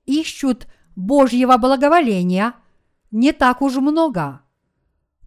ищут 0.05 0.67
Божьего 0.95 1.57
благоволения, 1.57 2.53
не 3.11 3.31
так 3.31 3.61
уж 3.61 3.75
много. 3.75 4.41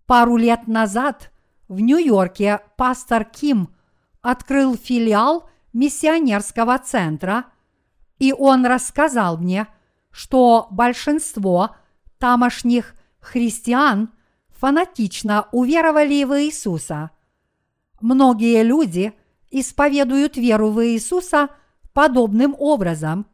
Пару 0.07 0.37
лет 0.37 0.67
назад 0.67 1.30
в 1.71 1.79
Нью-Йорке 1.79 2.61
пастор 2.77 3.25
Ким 3.25 3.73
открыл 4.23 4.75
филиал 4.75 5.49
миссионерского 5.73 6.77
центра, 6.81 7.45
и 8.19 8.33
он 8.33 8.67
рассказал 8.67 9.39
мне, 9.39 9.69
что 10.11 10.67
большинство 10.73 11.77
тамошних 12.19 12.97
христиан 13.21 14.11
фанатично 14.49 15.47
уверовали 15.53 16.25
в 16.25 16.43
Иисуса. 16.43 17.13
Многие 18.01 18.65
люди 18.65 19.13
исповедуют 19.53 20.37
веру 20.37 20.71
в 20.71 20.85
Иисуса 20.85 21.51
подобным 21.93 22.57
образом, 22.59 23.27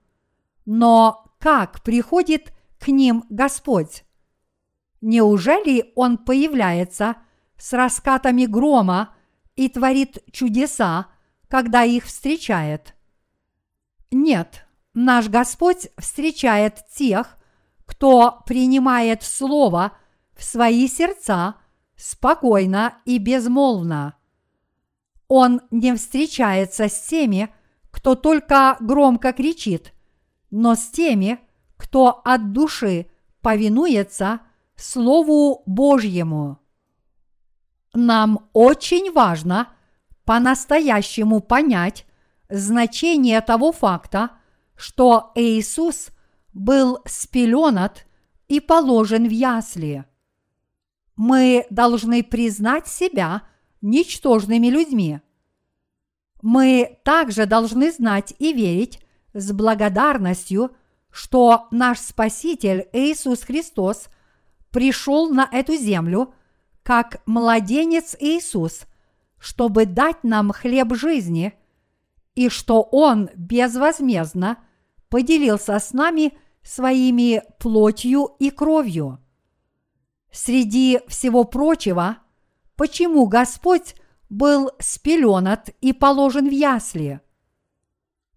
но 0.67 1.25
как 1.41 1.83
приходит 1.83 2.53
к 2.79 2.89
ним 2.89 3.25
Господь? 3.31 4.05
Неужели 5.01 5.91
Он 5.97 6.19
появляется– 6.19 7.17
с 7.59 7.73
раскатами 7.73 8.47
грома 8.47 9.15
и 9.55 9.69
творит 9.69 10.19
чудеса, 10.33 11.07
когда 11.49 11.85
их 11.85 12.05
встречает. 12.05 12.95
Нет, 14.11 14.67
наш 14.95 15.29
Господь 15.29 15.89
встречает 15.99 16.87
тех, 16.95 17.37
кто 17.85 18.43
принимает 18.47 19.23
Слово 19.23 19.93
в 20.37 20.45
свои 20.45 20.89
сердца 20.89 21.57
спокойно 21.97 22.99
и 23.05 23.19
безмолвно. 23.19 24.15
Он 25.29 25.61
не 25.71 25.95
встречается 25.95 26.89
с 26.89 27.07
теми, 27.07 27.53
кто 27.91 28.15
только 28.15 28.77
громко 28.81 29.33
кричит, 29.33 29.93
но 30.51 30.75
с 30.75 30.89
теми, 30.89 31.41
кто 31.77 32.21
от 32.25 32.53
души 32.53 33.07
повинуется 33.41 34.41
Слову 34.77 35.63
Божьему. 35.67 36.61
Нам 37.97 38.51
очень 38.53 39.11
важно 39.11 39.69
по-настоящему 40.27 41.41
понять 41.41 42.05
значение 42.51 43.41
того 43.41 43.73
факта, 43.73 44.33
что 44.77 45.33
Иисус 45.35 46.09
был 46.53 46.99
спеленат 47.07 48.07
и 48.49 48.61
положен 48.61 49.27
в 49.27 49.31
ясли. 49.31 50.05
Мы 51.17 51.67
должны 51.71 52.23
признать 52.23 52.87
себя 52.87 53.45
ничтожными 53.81 54.67
людьми. 54.67 55.21
Мы 56.43 56.99
также 57.03 57.47
должны 57.47 57.91
знать 57.91 58.35
и 58.39 58.53
верить 58.53 59.01
с 59.33 59.53
благодарностью, 59.53 60.77
что 61.11 61.67
наш 61.71 61.99
Спаситель 62.01 62.91
Иисус 62.93 63.41
Христос 63.41 64.09
пришел 64.71 65.31
на 65.31 65.49
эту 65.51 65.77
землю– 65.77 66.35
как 66.87 67.21
младенец 67.27 68.15
Иисус, 68.21 68.87
чтобы 69.41 69.87
дать 69.87 70.23
нам 70.23 70.53
хлеб 70.53 70.95
жизни, 70.95 71.53
и 72.37 72.49
что 72.49 72.81
Он 72.81 73.29
безвозмездно 73.35 74.59
поделился 75.09 75.81
с 75.81 75.93
нами 75.93 76.39
своими 76.63 77.43
плотью 77.59 78.37
и 78.39 78.51
кровью. 78.51 79.19
Среди 80.31 81.01
всего 81.09 81.43
прочего, 81.43 82.19
почему 82.77 83.27
Господь 83.27 83.97
был 84.31 84.71
спеленат 84.79 85.71
и 85.81 85.93
положен 85.93 86.49
в 86.49 86.53
ясли? 86.53 87.21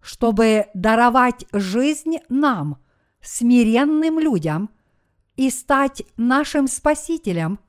Чтобы 0.00 0.66
даровать 0.74 1.46
жизнь 1.52 2.16
нам, 2.28 2.82
смиренным 3.20 4.18
людям, 4.18 4.70
и 5.36 5.50
стать 5.50 6.02
нашим 6.16 6.66
Спасителем. 6.66 7.60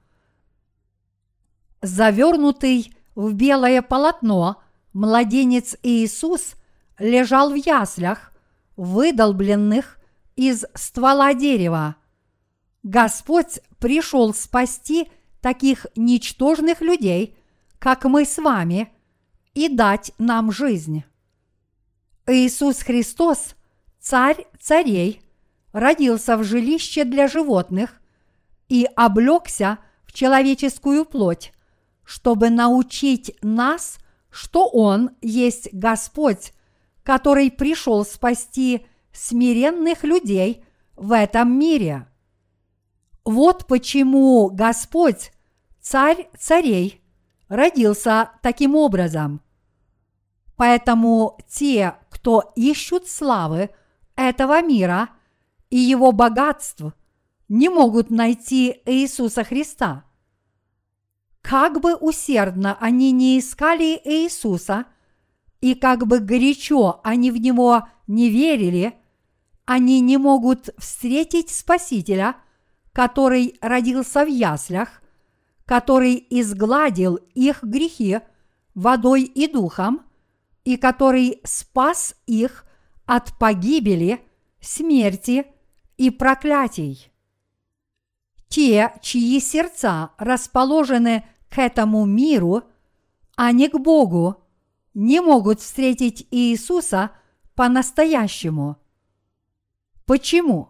Завернутый 1.81 2.93
в 3.15 3.33
белое 3.33 3.81
полотно 3.81 4.61
младенец 4.93 5.75
Иисус 5.81 6.55
лежал 6.99 7.51
в 7.51 7.55
яслях, 7.55 8.31
выдолбленных 8.77 9.97
из 10.35 10.65
ствола 10.75 11.33
дерева. 11.33 11.95
Господь 12.83 13.59
пришел 13.79 14.33
спасти 14.33 15.09
таких 15.41 15.87
ничтожных 15.95 16.81
людей, 16.81 17.35
как 17.79 18.05
мы 18.05 18.25
с 18.25 18.37
вами, 18.37 18.91
и 19.53 19.67
дать 19.67 20.11
нам 20.17 20.51
жизнь. 20.51 21.03
Иисус 22.27 22.81
Христос, 22.83 23.55
царь 23.99 24.45
царей, 24.59 25.21
родился 25.73 26.37
в 26.37 26.43
жилище 26.43 27.03
для 27.03 27.27
животных 27.27 27.99
и 28.69 28.87
облегся 28.95 29.79
в 30.05 30.13
человеческую 30.13 31.05
плоть, 31.05 31.51
чтобы 32.11 32.49
научить 32.49 33.33
нас, 33.41 33.97
что 34.29 34.67
Он 34.67 35.11
есть 35.21 35.69
Господь, 35.71 36.51
который 37.03 37.49
пришел 37.49 38.03
спасти 38.03 38.85
смиренных 39.13 40.03
людей 40.03 40.65
в 40.97 41.15
этом 41.15 41.57
мире. 41.57 42.09
Вот 43.23 43.65
почему 43.65 44.49
Господь, 44.49 45.31
царь 45.79 46.27
царей, 46.37 47.01
родился 47.47 48.31
таким 48.41 48.75
образом. 48.75 49.39
Поэтому 50.57 51.39
те, 51.47 51.95
кто 52.09 52.51
ищут 52.57 53.07
славы 53.07 53.69
этого 54.17 54.61
мира 54.61 55.11
и 55.69 55.77
его 55.77 56.11
богатств, 56.11 56.83
не 57.47 57.69
могут 57.69 58.09
найти 58.09 58.81
Иисуса 58.85 59.45
Христа. 59.45 60.10
Как 61.41 61.81
бы 61.81 61.95
усердно 61.95 62.77
они 62.79 63.11
не 63.11 63.39
искали 63.39 63.99
Иисуса, 64.03 64.85
и 65.59 65.75
как 65.75 66.07
бы 66.07 66.19
горячо 66.19 67.01
они 67.03 67.31
в 67.31 67.37
Него 67.37 67.87
не 68.07 68.29
верили, 68.29 68.95
они 69.65 70.01
не 70.01 70.17
могут 70.17 70.69
встретить 70.77 71.49
Спасителя, 71.49 72.35
который 72.93 73.57
родился 73.61 74.25
в 74.25 74.27
яслях, 74.27 75.01
который 75.65 76.25
изгладил 76.29 77.15
их 77.33 77.63
грехи 77.63 78.19
водой 78.75 79.23
и 79.23 79.47
духом, 79.47 80.01
и 80.63 80.77
который 80.77 81.41
спас 81.43 82.15
их 82.27 82.65
от 83.05 83.37
погибели, 83.37 84.21
смерти 84.59 85.45
и 85.97 86.09
проклятий. 86.09 87.10
Те, 88.51 88.91
чьи 89.01 89.39
сердца 89.39 90.11
расположены 90.17 91.23
к 91.49 91.57
этому 91.57 92.03
миру, 92.03 92.63
а 93.37 93.53
не 93.53 93.69
к 93.69 93.79
Богу, 93.79 94.43
не 94.93 95.21
могут 95.21 95.61
встретить 95.61 96.27
Иисуса 96.31 97.11
по-настоящему. 97.55 98.75
Почему? 100.05 100.67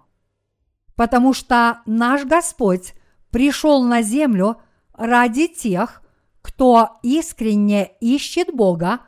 Потому 0.95 1.33
что 1.33 1.81
наш 1.87 2.23
Господь 2.23 2.93
пришел 3.31 3.83
на 3.83 4.03
землю 4.03 4.61
ради 4.93 5.47
тех, 5.47 6.03
кто 6.43 6.99
искренне 7.01 7.93
ищет 7.99 8.53
Бога 8.53 8.99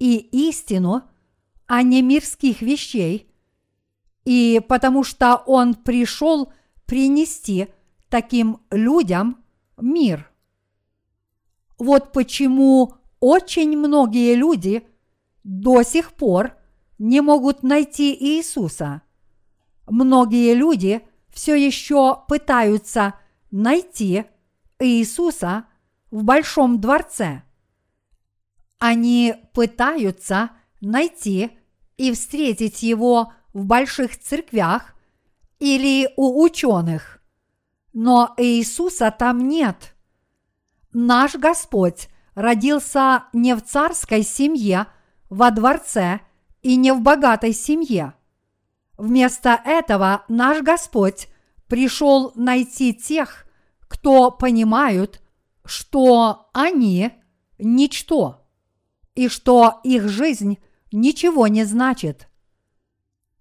и 0.00 0.16
истину, 0.48 1.02
а 1.68 1.82
не 1.82 2.02
мирских 2.02 2.62
вещей, 2.62 3.32
и 4.24 4.60
потому 4.68 5.04
что 5.04 5.36
Он 5.36 5.74
пришел 5.74 6.52
принести 6.84 7.68
таким 8.08 8.60
людям 8.70 9.44
мир. 9.76 10.30
Вот 11.78 12.12
почему 12.12 12.94
очень 13.20 13.76
многие 13.76 14.34
люди 14.34 14.86
до 15.44 15.82
сих 15.82 16.12
пор 16.12 16.56
не 16.98 17.20
могут 17.20 17.62
найти 17.62 18.14
Иисуса– 18.14 19.02
многие 19.90 20.54
люди 20.54 21.02
все 21.28 21.54
еще 21.54 22.24
пытаются 22.28 23.14
найти 23.50 24.24
Иисуса 24.78 25.64
в 26.10 26.22
большом 26.24 26.80
дворце. 26.80 27.42
Они 28.78 29.34
пытаются 29.52 30.50
найти 30.80 31.50
и 31.96 32.12
встретить 32.12 32.82
его 32.82 33.32
в 33.52 33.64
больших 33.64 34.18
церквях 34.18 34.94
или 35.58 36.10
у 36.16 36.42
ученых. 36.44 37.17
Но 38.00 38.32
Иисуса 38.36 39.10
там 39.10 39.48
нет. 39.48 39.96
Наш 40.92 41.34
Господь 41.34 42.08
родился 42.36 43.24
не 43.32 43.56
в 43.56 43.62
царской 43.64 44.22
семье, 44.22 44.86
во 45.28 45.50
дворце 45.50 46.20
и 46.62 46.76
не 46.76 46.92
в 46.92 47.00
богатой 47.00 47.52
семье. 47.52 48.14
Вместо 48.96 49.60
этого 49.64 50.24
наш 50.28 50.62
Господь 50.62 51.26
пришел 51.66 52.30
найти 52.36 52.94
тех, 52.94 53.46
кто 53.88 54.30
понимают, 54.30 55.20
что 55.64 56.50
они– 56.54 57.10
ничто, 57.58 58.46
и 59.16 59.26
что 59.26 59.80
их 59.82 60.08
жизнь 60.08 60.58
ничего 60.92 61.48
не 61.48 61.64
значит. 61.64 62.28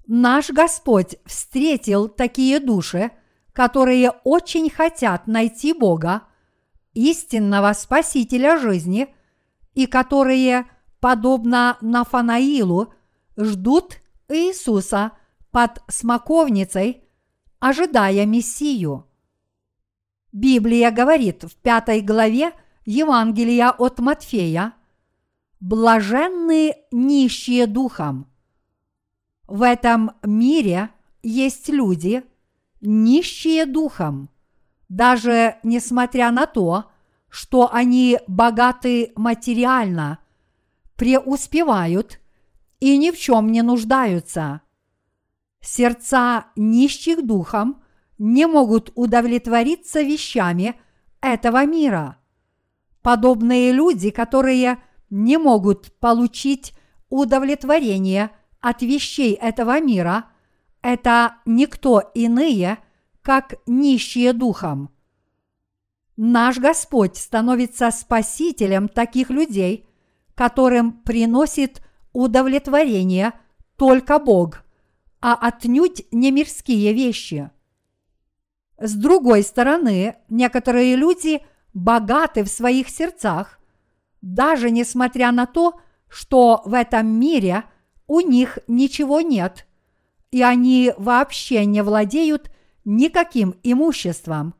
Наш 0.07 0.49
Господь 0.49 1.17
встретил 1.27 2.07
такие 2.07 2.59
души, 2.59 3.11
которые 3.57 4.11
очень 4.23 4.69
хотят 4.69 5.25
найти 5.25 5.73
Бога, 5.73 6.21
истинного 6.93 7.73
Спасителя 7.73 8.59
жизни, 8.59 9.07
и 9.73 9.87
которые, 9.87 10.67
подобно 10.99 11.75
Нафанаилу, 11.81 12.93
ждут 13.35 13.97
Иисуса– 14.29 15.13
под 15.51 15.81
смоковницей, 15.87 17.03
ожидая 17.57 18.27
Мессию. 18.27 19.07
Библия 20.31 20.91
говорит 20.91 21.43
в 21.43 21.55
пятой 21.55 22.01
главе 22.01 22.51
Евангелия 22.85 23.71
от 23.71 23.97
Матфея 23.97 24.75
«Блаженны 25.59 26.75
нищие 26.91 27.65
духом». 27.65 28.27
В 29.47 29.63
этом 29.63 30.11
мире 30.21 30.91
есть 31.23 31.69
люди, 31.69 32.23
нищие 32.81 33.65
духом, 33.65 34.29
даже 34.89 35.57
несмотря 35.63 36.31
на 36.31 36.45
то, 36.45 36.85
что 37.29 37.73
они 37.73 38.19
богаты 38.27 39.11
материально, 39.15 40.19
преуспевают 40.95 42.19
и 42.79 42.97
ни 42.97 43.11
в 43.11 43.17
чем 43.17 43.51
не 43.51 43.61
нуждаются. 43.61 44.61
Сердца 45.61 46.47
нищих 46.55 47.25
духом 47.25 47.83
не 48.17 48.47
могут 48.47 48.91
удовлетвориться 48.95 50.01
вещами 50.01 50.79
этого 51.21 51.65
мира. 51.65 52.17
Подобные 53.01 53.71
люди, 53.71 54.09
которые 54.09 54.77
не 55.09 55.37
могут 55.37 55.93
получить 55.99 56.73
удовлетворение 57.09 58.31
от 58.59 58.81
вещей 58.81 59.33
этого 59.33 59.79
мира, 59.79 60.25
это 60.87 61.35
никто 61.45 61.99
иные, 62.13 62.77
как 63.21 63.55
нищие 63.65 64.33
духом. 64.33 64.89
Наш 66.15 66.57
Господь 66.57 67.17
становится 67.17 67.91
спасителем 67.91 68.87
таких 68.87 69.29
людей, 69.29 69.87
которым 70.33 70.93
приносит 70.93 71.81
удовлетворение 72.13 73.33
только 73.75 74.17
Бог– 74.17 74.63
а 75.21 75.35
отнюдь 75.35 76.05
не 76.11 76.31
мирские 76.31 76.93
вещи. 76.93 77.49
С 78.79 78.93
другой 78.93 79.43
стороны, 79.43 80.15
некоторые 80.29 80.95
люди 80.95 81.41
богаты 81.73 82.43
в 82.43 82.47
своих 82.47 82.89
сердцах, 82.89 83.59
даже 84.21 84.69
несмотря 84.69 85.31
на 85.31 85.45
то, 85.45 85.79
что 86.07 86.61
в 86.65 86.73
этом 86.73 87.07
мире 87.07 87.63
у 88.05 88.19
них 88.19 88.59
ничего 88.67 89.21
нет, 89.21 89.65
и 90.31 90.41
они 90.41 90.93
вообще 90.97 91.65
не 91.65 91.81
владеют 91.81 92.51
никаким 92.85 93.55
имуществом. 93.63 94.55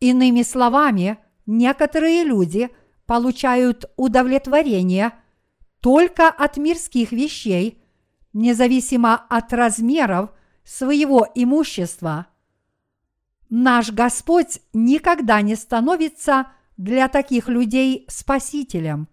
Иными 0.00 0.42
словами, 0.42 1.18
некоторые 1.46 2.24
люди 2.24 2.70
получают 3.06 3.90
удовлетворение 3.96 5.12
только 5.80 6.28
от 6.28 6.56
мирских 6.56 7.12
вещей– 7.12 7.82
независимо 8.36 9.14
от 9.14 9.52
размеров 9.52 10.30
своего 10.62 11.26
имущества. 11.34 12.26
Наш 13.48 13.90
Господь 13.90 14.60
никогда 14.74 15.40
не 15.40 15.54
становится 15.56 16.48
для 16.76 17.08
таких 17.08 17.48
людей 17.48 18.04
спасителем. 18.08 19.08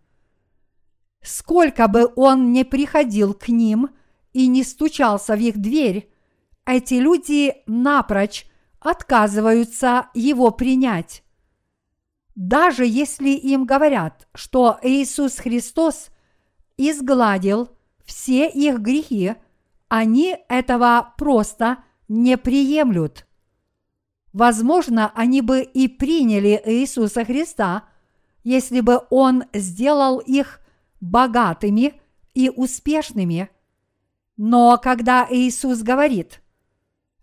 Сколько 1.22 1.88
бы 1.88 2.12
он 2.18 2.52
ни 2.52 2.64
приходил 2.64 3.34
к 3.34 3.48
ним 3.48 3.92
и 4.34 4.48
не 4.48 4.64
стучался 4.64 5.36
в 5.36 5.40
их 5.40 5.58
дверь, 5.60 6.12
эти 6.66 6.96
люди 6.96 7.56
напрочь 7.66 8.46
отказываются 8.80 10.10
его 10.14 10.52
принять. 10.52 11.24
Даже 12.36 12.86
если 12.86 13.30
им 13.30 13.66
говорят, 13.66 14.28
что 14.34 14.80
Иисус 14.82 15.38
Христос 15.38 16.10
изгладил 16.78 17.70
все 18.04 18.50
их 18.50 18.80
грехи, 18.80 19.36
они 19.88 20.36
этого 20.50 21.14
просто 21.18 21.84
не 22.08 22.38
приемлют. 22.38 23.28
Возможно, 24.34 25.12
они 25.14 25.42
бы 25.42 25.62
и 25.62 25.88
приняли 25.88 26.60
Иисуса 26.66 27.24
Христа, 27.24 27.84
если 28.44 28.82
бы 28.82 29.02
Он 29.12 29.44
сделал 29.54 30.18
их 30.18 30.60
богатыми 31.00 32.02
и 32.34 32.50
успешными. 32.50 33.50
Но 34.38 34.80
когда 34.82 35.28
Иисус 35.30 35.82
говорит, 35.82 36.42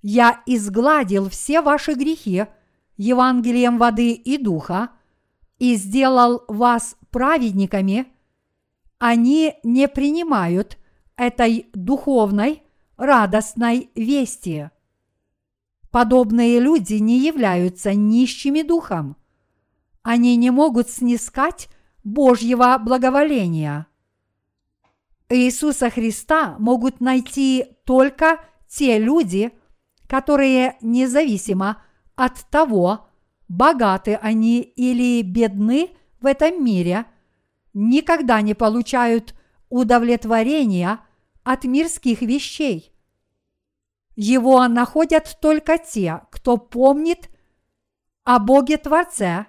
«Я 0.02 0.42
изгладил 0.46 1.28
все 1.28 1.60
ваши 1.60 1.94
грехи 1.94 2.46
Евангелием 2.96 3.78
воды 3.78 4.12
и 4.12 4.38
духа 4.38 4.90
и 5.58 5.74
сделал 5.74 6.44
вас 6.48 6.96
праведниками», 7.10 8.06
они 8.98 9.54
не 9.62 9.88
принимают 9.88 10.76
этой 11.16 11.70
духовной, 11.72 12.62
радостной 12.98 13.90
вести. 13.94 14.70
Подобные 15.90 16.60
люди 16.60 16.94
не 16.94 17.18
являются 17.18 17.94
нищими 17.94 18.62
духом. 18.62 19.16
Они 20.02 20.36
не 20.36 20.50
могут 20.50 20.88
снискать 20.90 21.68
Божьего 22.04 22.78
благоволения. 22.78 23.86
Иисуса 25.30 25.90
Христа 25.90 26.56
могут 26.58 27.00
найти 27.00 27.76
только 27.84 28.44
те 28.68 28.98
люди, 28.98 29.52
которые 30.08 30.76
независимо 30.80 31.82
от 32.16 32.50
того, 32.50 33.06
богаты 33.48 34.16
они 34.16 34.60
или 34.60 35.22
бедны 35.22 35.90
в 36.20 36.26
этом 36.26 36.64
мире, 36.64 37.06
никогда 37.72 38.40
не 38.40 38.54
получают 38.54 39.34
удовлетворения 39.68 41.00
от 41.44 41.62
мирских 41.64 42.22
вещей. 42.22 42.92
Его 44.16 44.66
находят 44.66 45.38
только 45.40 45.78
те, 45.78 46.22
кто 46.32 46.56
помнит 46.56 47.30
о 48.24 48.40
Боге 48.40 48.78
Творце 48.78 49.46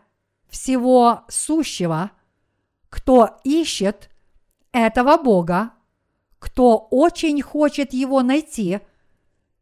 всего 0.48 1.24
сущего, 1.28 2.12
кто 2.90 3.40
ищет 3.44 4.11
этого 4.72 5.18
Бога, 5.18 5.72
кто 6.40 6.78
очень 6.78 7.42
хочет 7.42 7.94
Его 7.94 8.22
найти, 8.22 8.80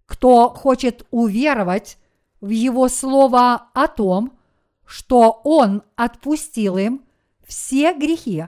кто 0.06 0.50
хочет 0.50 1.06
уверовать 1.12 1.98
в 2.41 2.50
Его 2.50 2.88
Слово 2.88 3.69
о 3.74 3.88
том, 3.88 4.38
что 4.86 5.41
Он 5.43 5.84
отпустил 5.95 6.78
им 6.78 7.04
все 7.45 7.93
грехи, 7.93 8.48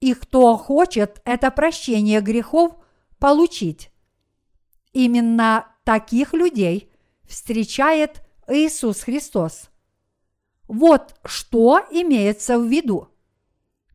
и 0.00 0.14
кто 0.14 0.56
хочет 0.56 1.20
это 1.24 1.50
прощение 1.50 2.20
грехов 2.20 2.72
получить. 3.18 3.90
Именно 4.92 5.66
таких 5.84 6.32
людей 6.34 6.90
встречает 7.26 8.22
Иисус 8.46 9.02
Христос. 9.02 9.70
Вот 10.68 11.14
что 11.24 11.80
имеется 11.90 12.58
в 12.58 12.66
виду. 12.66 13.08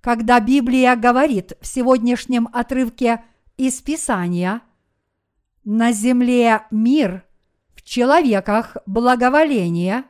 Когда 0.04 0.42
Библия 0.42 0.98
говорит 0.98 1.54
в 1.62 1.66
сегодняшнем 1.66 2.50
отрывке 2.52 3.24
из 3.56 3.82
Писания 3.82 4.62
«На 5.64 5.94
земле 5.94 6.64
мир, 6.72 7.26
в 7.74 7.82
человеках 7.84 8.76
благоволение», 8.86 10.04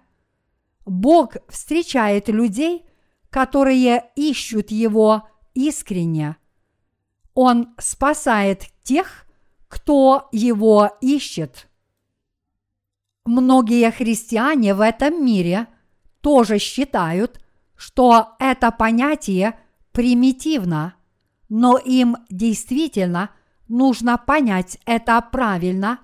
Бог 0.88 1.36
встречает 1.48 2.28
людей, 2.28 2.88
которые 3.30 4.10
ищут 4.16 4.72
Его 4.72 5.30
искренне. 5.54 6.38
Он 7.36 7.76
спасает 7.78 8.64
тех, 8.82 9.28
кто 9.68 10.28
Его 10.32 10.98
ищет. 11.02 11.70
Многие 13.26 13.92
христиане 13.92 14.74
в 14.74 14.82
этом 14.82 15.24
мире 15.24 15.68
тоже 16.22 16.58
считают, 16.58 17.40
что 17.76 18.36
это 18.40 18.72
понятие 18.72 19.60
примитивно, 19.94 20.96
но 21.48 21.78
им 21.78 22.18
действительно 22.30 23.30
нужно 23.68 24.18
понять 24.18 24.78
это 24.86 25.22
правильно, 25.22 26.00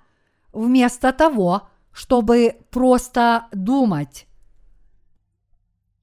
вместо 0.54 1.12
того, 1.12 1.68
чтобы 1.92 2.58
просто 2.72 3.48
думать. 3.52 4.28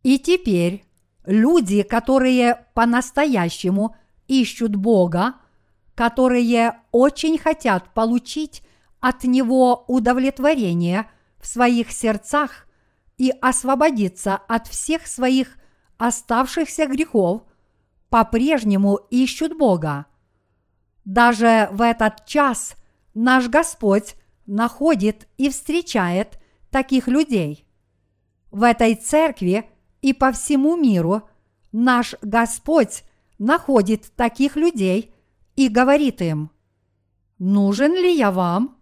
И 0.03 0.19
теперь 0.19 0.85
люди, 1.25 1.83
которые 1.83 2.67
по-настоящему 2.75 3.97
ищут 4.29 4.77
Бога, 4.77 5.35
которые 5.95 6.81
очень 6.93 7.39
хотят 7.39 7.95
получить 7.95 8.63
от 9.01 9.25
Него 9.25 9.85
удовлетворение 9.89 11.11
в 11.41 11.47
своих 11.47 11.91
сердцах 11.91 12.67
и 13.19 13.33
освободиться 13.41 14.37
от 14.37 14.67
всех 14.67 15.07
своих 15.07 15.57
оставшихся 15.97 16.87
грехов, 16.87 17.43
по-прежнему 18.09 19.01
ищут 19.11 19.57
Бога. 19.57 20.07
Даже 21.05 21.69
в 21.73 21.83
этот 21.83 22.27
час 22.27 22.77
наш 23.15 23.49
Господь 23.49 24.15
находит 24.47 25.29
и 25.39 25.51
встречает 25.51 26.39
таких 26.71 27.09
людей. 27.09 27.67
В 28.51 28.63
этой 28.63 28.95
церкви 28.95 29.69
и 30.03 30.13
по 30.13 30.33
всему 30.33 30.77
миру 30.77 31.29
наш 31.73 32.15
Господь 32.23 33.05
находит 33.39 34.13
таких 34.17 34.57
людей 34.57 35.13
и 35.57 35.69
говорит 35.69 36.21
им, 36.23 36.51
«Нужен 37.39 37.93
ли 37.93 38.17
я 38.17 38.31
вам?» 38.31 38.77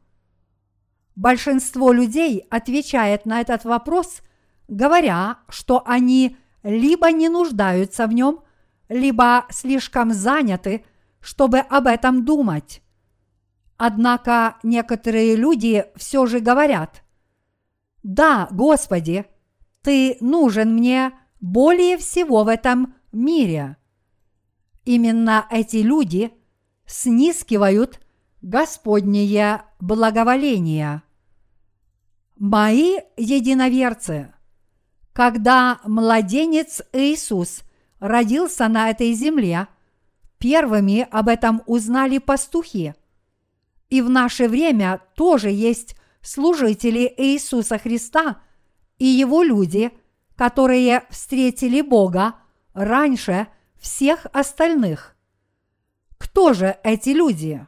Большинство 1.17 1.93
людей 1.93 2.45
отвечает 2.51 3.25
на 3.25 3.41
этот 3.41 3.65
вопрос, 3.65 4.23
говоря, 4.69 5.39
что 5.49 5.83
они 5.87 6.37
либо 6.63 7.13
не 7.13 7.29
нуждаются 7.29 8.07
в 8.07 8.13
нем, 8.13 8.44
либо 8.95 9.47
слишком 9.51 10.13
заняты, 10.13 10.85
чтобы 11.19 11.59
об 11.59 11.89
этом 11.89 12.25
думать. 12.25 12.81
Однако 13.77 14.57
некоторые 14.63 15.35
люди 15.35 15.85
все 15.97 16.27
же 16.27 16.39
говорят, 16.39 17.03
«Да, 18.05 18.47
Господи, 18.53 19.27
Ты 19.83 20.17
нужен 20.21 20.75
мне 20.75 21.13
более 21.41 21.99
всего 21.99 22.45
в 22.45 22.49
этом 22.49 22.95
мире». 23.11 23.77
Именно 24.85 25.47
эти 25.51 25.79
люди 25.79 26.33
снискивают 26.87 28.01
Господнее 28.43 29.63
благоволение. 29.81 31.03
Мои 32.37 32.99
единоверцы, 33.17 34.33
когда 35.13 35.81
младенец 35.85 36.83
Иисус 36.93 37.64
родился 38.05 38.69
на 38.69 38.91
этой 38.91 39.13
земле, 39.15 39.67
первыми 40.39 41.09
об 41.11 41.29
этом 41.29 41.63
узнали 41.67 42.19
пастухи. 42.19 42.95
И 43.89 44.03
в 44.03 44.11
наше 44.11 44.49
время 44.49 45.01
тоже 45.17 45.51
есть 45.51 45.97
служители 46.21 47.13
Иисуса 47.17 47.79
Христа 47.79 48.41
и 48.99 49.07
его 49.07 49.43
люди, 49.43 49.91
которые 50.37 51.05
встретили 51.11 51.81
Бога 51.81 52.35
раньше 52.75 53.47
всех 53.79 54.27
остальных. 54.33 55.17
Кто 56.19 56.53
же 56.53 56.77
эти 56.83 57.11
люди? 57.11 57.67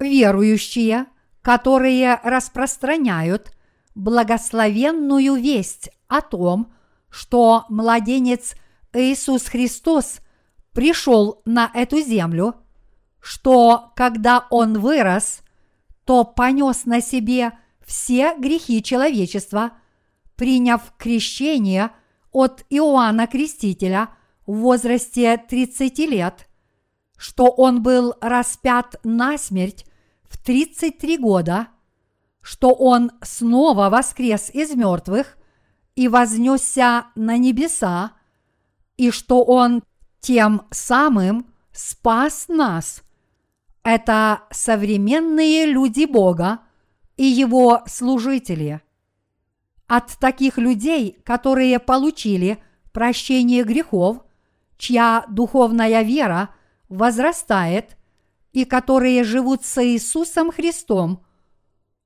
верующие, 0.00 1.06
которые 1.42 2.20
распространяют 2.24 3.52
благословенную 3.94 5.34
весть 5.34 5.90
о 6.08 6.20
том, 6.22 6.72
что 7.10 7.64
младенец 7.68 8.54
Иисус 8.92 9.44
Христос 9.44 10.20
пришел 10.72 11.42
на 11.44 11.70
эту 11.74 12.00
землю, 12.00 12.54
что 13.20 13.92
когда 13.96 14.46
Он 14.50 14.78
вырос, 14.78 15.42
то 16.04 16.24
понес 16.24 16.86
на 16.86 17.00
себе 17.00 17.52
все 17.84 18.34
грехи 18.36 18.82
человечества, 18.82 19.72
приняв 20.36 20.92
крещение 20.96 21.90
от 22.32 22.64
Иоанна 22.70 23.26
Крестителя 23.26 24.10
в 24.46 24.54
возрасте 24.54 25.36
30 25.36 25.98
лет, 26.00 26.48
что 27.16 27.46
Он 27.50 27.82
был 27.82 28.14
распят 28.20 28.96
на 29.04 29.36
смерть 29.38 29.84
в 30.28 30.38
33 30.38 31.18
года, 31.18 31.68
что 32.40 32.72
Он 32.72 33.12
снова 33.22 33.90
воскрес 33.90 34.50
из 34.50 34.74
мертвых 34.74 35.36
и 35.94 36.08
вознесся 36.08 37.06
на 37.14 37.36
небеса, 37.36 38.12
и 39.00 39.10
что 39.10 39.44
Он 39.44 39.82
тем 40.20 40.66
самым 40.70 41.46
спас 41.72 42.48
нас. 42.48 43.02
Это 43.82 44.42
современные 44.50 45.64
люди 45.64 46.04
Бога 46.04 46.58
и 47.16 47.24
Его 47.24 47.82
служители. 47.86 48.82
От 49.86 50.18
таких 50.18 50.58
людей, 50.58 51.18
которые 51.24 51.78
получили 51.78 52.62
прощение 52.92 53.64
грехов, 53.64 54.18
чья 54.76 55.24
духовная 55.30 56.02
вера 56.02 56.50
возрастает 56.90 57.96
и 58.52 58.66
которые 58.66 59.24
живут 59.24 59.64
с 59.64 59.82
Иисусом 59.82 60.52
Христом, 60.52 61.24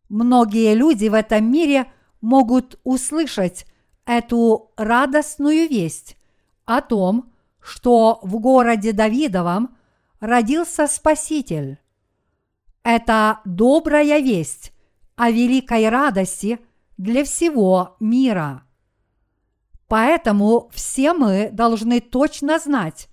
многие 0.09 0.75
люди 0.75 1.09
в 1.09 1.15
этом 1.15 1.51
мире 1.51 1.91
могут 2.21 2.79
услышать 2.85 3.67
эту 4.07 4.71
радостную 4.77 5.69
весть 5.69 6.17
о 6.65 6.81
том, 6.81 7.33
что 7.61 8.19
в 8.23 8.39
городе 8.39 8.93
Давидовом 8.93 9.77
родился 10.21 10.87
Спаситель. 10.87 11.79
Это 12.83 13.41
добрая 13.45 14.19
весть 14.21 14.73
о 15.17 15.31
великой 15.31 15.89
радости 15.89 16.59
для 16.97 17.25
всего 17.25 17.97
мира. 18.01 18.65
Поэтому 19.89 20.71
все 20.73 21.13
мы 21.13 21.51
должны 21.53 22.01
точно 22.01 22.59
знать, 22.59 23.09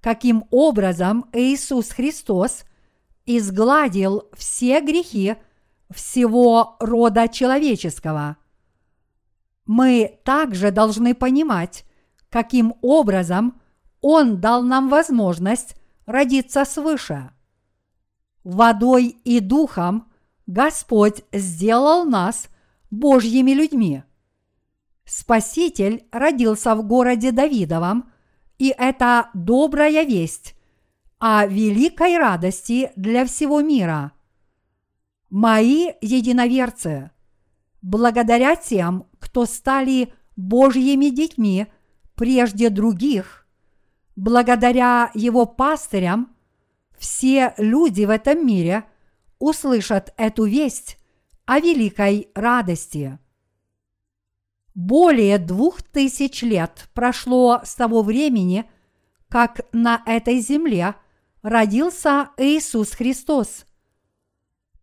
каким 0.00 0.44
образом 0.50 1.26
Иисус 1.32 1.90
Христос 1.90 2.64
изгладил 3.26 4.28
все 4.34 4.80
грехи 4.80 5.36
всего 5.90 6.76
рода 6.80 7.28
человеческого. 7.28 8.36
Мы 9.66 10.20
также 10.24 10.70
должны 10.70 11.14
понимать, 11.14 11.84
каким 12.30 12.74
образом 12.80 13.60
Он 14.00 14.40
дал 14.40 14.62
нам 14.62 14.88
возможность 14.88 15.76
родиться 16.06 16.64
свыше. 16.64 17.30
Водой 18.44 19.16
и 19.24 19.40
духом 19.40 20.10
Господь 20.46 21.22
сделал 21.32 22.04
нас 22.04 22.48
Божьими 22.90 23.52
людьми. 23.52 24.02
Спаситель 25.04 26.06
родился 26.12 26.74
в 26.74 26.86
городе 26.86 27.32
Давидовом, 27.32 28.10
и 28.58 28.74
это 28.76 29.28
добрая 29.34 30.04
весть 30.04 30.54
о 31.18 31.46
великой 31.46 32.16
радости 32.16 32.92
для 32.96 33.24
всего 33.26 33.60
мира. 33.60 34.12
Мои 35.28 35.90
единоверцы, 36.00 37.10
благодаря 37.82 38.56
тем, 38.56 39.06
кто 39.18 39.46
стали 39.46 40.12
Божьими 40.36 41.10
детьми 41.10 41.66
прежде 42.20 42.68
других, 42.68 43.46
благодаря 44.14 45.10
его 45.14 45.46
пастырям, 45.46 46.36
все 46.98 47.54
люди 47.56 48.04
в 48.04 48.10
этом 48.10 48.46
мире 48.46 48.84
услышат 49.38 50.12
эту 50.18 50.44
весть 50.44 50.98
о 51.46 51.60
великой 51.60 52.28
радости. 52.34 53.18
Более 54.74 55.38
двух 55.38 55.80
тысяч 55.80 56.42
лет 56.42 56.90
прошло 56.92 57.62
с 57.64 57.74
того 57.74 58.02
времени, 58.02 58.70
как 59.30 59.62
на 59.72 60.02
этой 60.04 60.40
земле 60.40 60.96
родился 61.40 62.32
Иисус 62.36 62.90
Христос. 62.90 63.64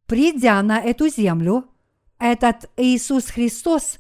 Придя 0.08 0.60
на 0.64 0.80
эту 0.80 1.08
землю, 1.08 1.66
этот 2.18 2.72
Иисус 2.78 3.26
Христос 3.28 4.00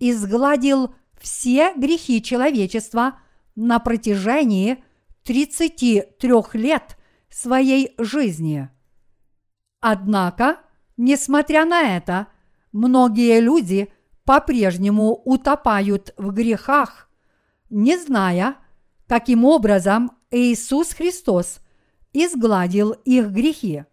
изгладил 0.00 0.92
все 1.24 1.72
грехи 1.74 2.22
человечества 2.22 3.18
на 3.56 3.78
протяжении 3.78 4.84
33 5.22 6.32
лет 6.52 6.98
своей 7.30 7.94
жизни. 7.96 8.68
Однако, 9.80 10.58
несмотря 10.98 11.64
на 11.64 11.96
это, 11.96 12.26
многие 12.72 13.40
люди 13.40 13.90
по-прежнему 14.24 15.14
утопают 15.24 16.12
в 16.18 16.30
грехах, 16.30 17.08
не 17.70 17.96
зная, 17.96 18.56
каким 19.06 19.46
образом 19.46 20.12
Иисус 20.30 20.92
Христос 20.92 21.60
изгладил 22.12 22.90
их 22.90 23.30
грехи. 23.30 23.84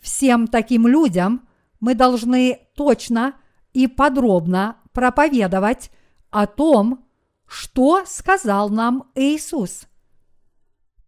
Всем 0.00 0.46
таким 0.46 0.86
людям 0.86 1.48
мы 1.80 1.96
должны 1.96 2.68
точно 2.76 3.34
и 3.72 3.88
подробно 3.88 4.76
проповедовать 4.92 5.90
о 6.30 6.46
том, 6.46 7.04
что 7.46 8.04
сказал 8.06 8.70
нам 8.70 9.10
Иисус. 9.14 9.86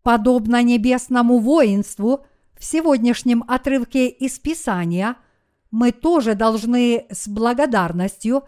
Подобно 0.02 0.62
небесному 0.62 1.38
воинству 1.38 2.24
в 2.58 2.64
сегодняшнем 2.64 3.44
отрывке 3.46 4.08
из 4.08 4.38
Писания, 4.38 5.16
мы 5.70 5.92
тоже 5.92 6.34
должны 6.34 7.06
с 7.10 7.28
благодарностью 7.28 8.44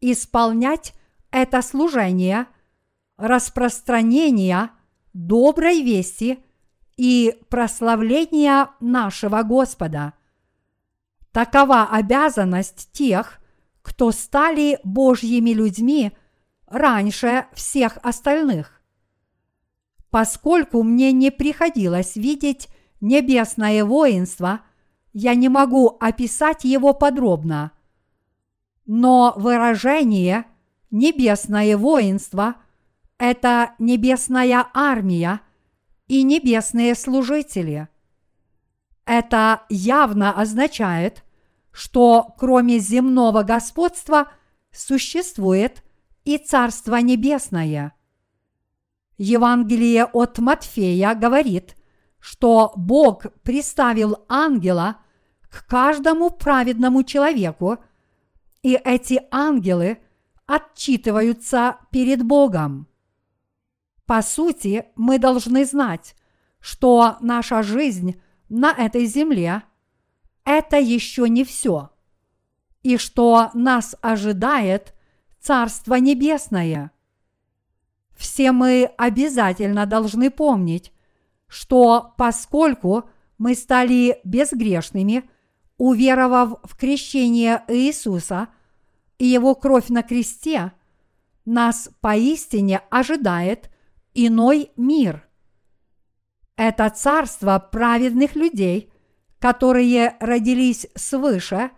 исполнять 0.00 0.94
это 1.30 1.62
служение 1.62 2.46
распространения 3.16 4.70
доброй 5.12 5.82
вести 5.82 6.38
и 6.96 7.38
прославления 7.48 8.70
нашего 8.80 9.42
Господа. 9.42 10.14
Такова 11.32 11.88
обязанность 11.90 12.90
тех, 12.92 13.38
кто 13.96 14.12
стали 14.12 14.78
Божьими 14.84 15.50
людьми 15.50 16.12
раньше 16.66 17.46
всех 17.54 17.96
остальных. 18.02 18.82
Поскольку 20.10 20.82
мне 20.82 21.12
не 21.12 21.30
приходилось 21.30 22.14
видеть 22.14 22.68
небесное 23.00 23.86
воинство, 23.86 24.60
я 25.14 25.34
не 25.34 25.48
могу 25.48 25.96
описать 25.98 26.64
его 26.64 26.92
подробно. 26.92 27.72
Но 28.84 29.32
выражение 29.34 30.44
«небесное 30.90 31.78
воинство»– 31.78 32.56
это 33.18 33.72
небесная 33.78 34.66
армия 34.74 35.40
и 36.06 36.22
небесные 36.22 36.94
служители. 36.94 37.88
Это 39.06 39.62
явно 39.70 40.38
означает, 40.38 41.24
что 41.76 42.34
кроме 42.38 42.78
земного 42.78 43.42
господства 43.42 44.32
существует 44.72 45.84
и 46.24 46.38
Царство 46.38 46.96
Небесное. 46.96 47.92
Евангелие 49.18 50.06
от 50.06 50.38
Матфея 50.38 51.14
говорит, 51.14 51.76
что 52.18 52.72
Бог 52.76 53.26
приставил 53.42 54.24
ангела 54.26 54.96
к 55.50 55.66
каждому 55.66 56.30
праведному 56.30 57.04
человеку, 57.04 57.76
и 58.62 58.80
эти 58.82 59.20
ангелы 59.30 59.98
отчитываются 60.46 61.76
перед 61.90 62.24
Богом. 62.24 62.88
По 64.06 64.22
сути, 64.22 64.86
мы 64.96 65.18
должны 65.18 65.66
знать, 65.66 66.16
что 66.58 67.18
наша 67.20 67.62
жизнь 67.62 68.18
на 68.48 68.72
этой 68.72 69.04
земле– 69.04 69.62
это 70.46 70.78
еще 70.78 71.28
не 71.28 71.44
все, 71.44 71.90
и 72.82 72.96
что 72.96 73.50
нас 73.52 73.94
ожидает 74.00 74.94
Царство 75.38 75.96
Небесное. 75.96 76.90
Все 78.16 78.52
мы 78.52 78.90
обязательно 78.96 79.84
должны 79.84 80.30
помнить, 80.30 80.92
что 81.46 82.14
поскольку 82.16 83.04
мы 83.36 83.54
стали 83.54 84.18
безгрешными, 84.24 85.28
уверовав 85.76 86.60
в 86.62 86.76
крещение 86.76 87.62
Иисуса 87.68 88.48
и 89.18 89.26
Его 89.26 89.54
кровь 89.54 89.90
на 89.90 90.02
кресте, 90.02 90.72
нас 91.44 91.90
поистине 92.00 92.78
ожидает– 92.88 93.70
иной 94.16 94.70
мир. 94.76 95.28
Это 96.56 96.88
царство 96.88 97.58
праведных 97.58 98.34
людей, 98.34 98.90
которые 99.38 100.16
родились 100.20 100.86
свыше 100.94 101.70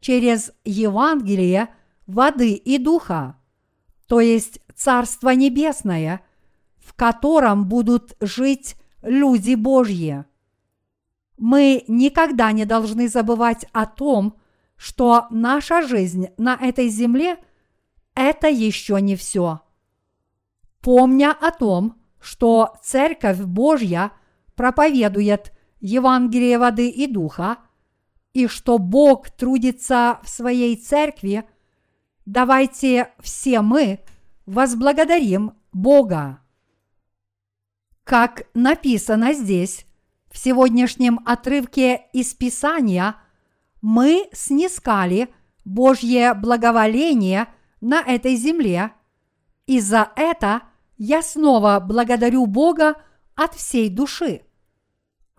через 0.00 0.52
Евангелие 0.64 1.68
воды 2.06 2.52
и 2.52 2.78
духа, 2.78 3.36
то 4.06 4.20
есть 4.20 4.60
Царство 4.74 5.30
Небесное, 5.30 6.20
в 6.78 6.94
котором 6.94 7.66
будут 7.66 8.16
жить 8.20 8.76
люди 9.02 9.54
Божьи. 9.54 10.24
Мы 11.38 11.84
никогда 11.88 12.52
не 12.52 12.64
должны 12.64 13.08
забывать 13.08 13.66
о 13.72 13.86
том, 13.86 14.36
что 14.76 15.26
наша 15.30 15.82
жизнь 15.82 16.28
на 16.36 16.54
этой 16.54 16.88
земле– 16.88 17.36
это 18.14 18.48
еще 18.48 19.00
не 19.00 19.16
все– 19.16 19.60
помня 20.82 21.30
о 21.32 21.50
том, 21.52 21.96
что 22.20 22.74
Церковь 22.82 23.40
Божья 23.40 24.12
проповедует 24.54 25.52
Евангелие 25.82 26.58
воды 26.58 26.88
и 26.88 27.08
духа, 27.08 27.58
и 28.32 28.46
что 28.46 28.78
Бог 28.78 29.30
трудится 29.30 30.20
в 30.22 30.28
своей 30.28 30.76
церкви, 30.76 31.44
давайте 32.24 33.12
все 33.18 33.60
мы 33.60 34.00
возблагодарим 34.46 35.54
Бога. 35.72 36.38
Как 38.04 38.46
написано 38.54 39.32
здесь, 39.32 39.84
в 40.30 40.38
сегодняшнем 40.38 41.20
отрывке 41.26 42.02
из 42.12 42.32
Писания, 42.32 43.16
мы 43.80 44.28
снискали 44.32 45.34
Божье 45.64 46.34
благоволение 46.34 47.48
на 47.80 48.00
этой 48.00 48.36
земле, 48.36 48.92
и 49.66 49.80
за 49.80 50.12
это 50.14 50.62
я 50.96 51.22
снова 51.22 51.80
благодарю 51.80 52.46
Бога 52.46 52.94
от 53.34 53.54
всей 53.54 53.88
души. 53.88 54.42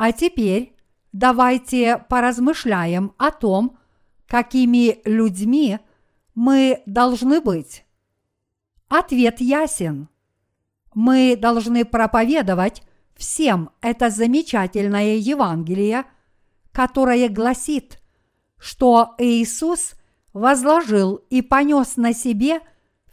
А 0.06 0.12
теперь 0.12 0.76
давайте 1.14 1.98
поразмышляем 2.10 3.14
о 3.18 3.32
том, 3.32 3.78
какими 4.28 5.00
людьми 5.06 5.80
мы 6.36 6.84
должны 6.86 7.40
быть. 7.40 7.86
Ответ 8.90 9.40
ясен. 9.40 10.10
Мы 10.94 11.38
должны 11.38 11.86
проповедовать 11.86 12.84
всем 13.16 13.70
это 13.80 14.10
замечательное 14.10 15.16
Евангелие, 15.16 16.04
которое 16.74 17.30
гласит, 17.30 18.02
что 18.58 19.16
Иисус 19.20 19.94
возложил 20.34 21.16
и 21.30 21.42
понес 21.42 21.96
на 21.96 22.14
себе 22.14 22.60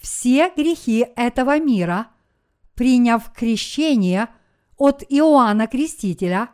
все 0.01 0.51
грехи 0.57 1.07
этого 1.15 1.61
мира, 1.61 2.09
приняв 2.75 3.33
крещение 3.33 4.27
от 4.77 5.05
Иоанна 5.09 5.69
Крестителя, 5.69 6.49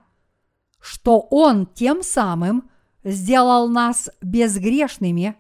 что 0.81 1.21
Он 1.31 1.67
тем 1.67 2.03
самым 2.03 2.71
сделал 3.05 3.69
нас 3.69 4.11
безгрешными, 4.21 5.37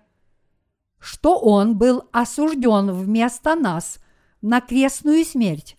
что 0.99 1.39
Он 1.39 1.77
был 1.77 2.09
осужден 2.13 2.93
вместо 2.93 3.55
нас 3.55 3.99
на 4.43 4.61
крестную 4.61 5.25
смерть, 5.25 5.77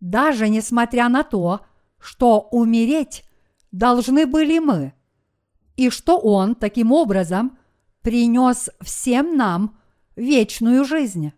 даже 0.00 0.48
несмотря 0.48 1.08
на 1.08 1.22
то, 1.22 1.60
что 1.98 2.40
умереть 2.50 3.24
должны 3.72 4.26
были 4.26 4.58
мы, 4.58 4.94
и 5.76 5.90
что 5.90 6.18
Он 6.18 6.54
таким 6.54 6.92
образом 6.92 7.58
принес 8.02 8.70
всем 8.80 9.36
нам 9.36 9.78
вечную 10.16 10.84
жизнь. 10.84 11.32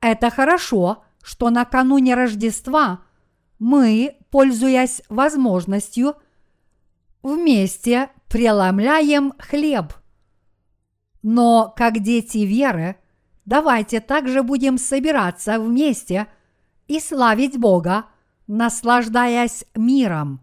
Это 0.00 0.30
хорошо, 0.30 1.04
что 1.22 1.50
накануне 1.50 2.14
Рождества 2.14 3.00
мы, 3.58 4.16
пользуясь 4.30 5.02
возможностью, 5.08 6.16
вместе 7.22 8.10
преломляем 8.28 9.32
хлеб. 9.38 9.92
Но 11.22 11.72
как 11.76 12.00
дети 12.00 12.38
веры, 12.38 12.96
давайте 13.44 14.00
также 14.00 14.42
будем 14.42 14.78
собираться 14.78 15.58
вместе– 15.58 16.26
и 16.88 17.00
славить 17.00 17.58
Бога, 17.58 18.06
наслаждаясь 18.46 19.64
миром. 19.74 20.40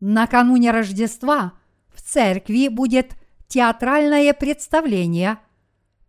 Накануне 0.00 0.70
Рождества 0.70 1.52
в 1.94 2.02
церкви 2.02 2.68
будет 2.68 3.16
театральное 3.48 4.32
представление, 4.34 5.38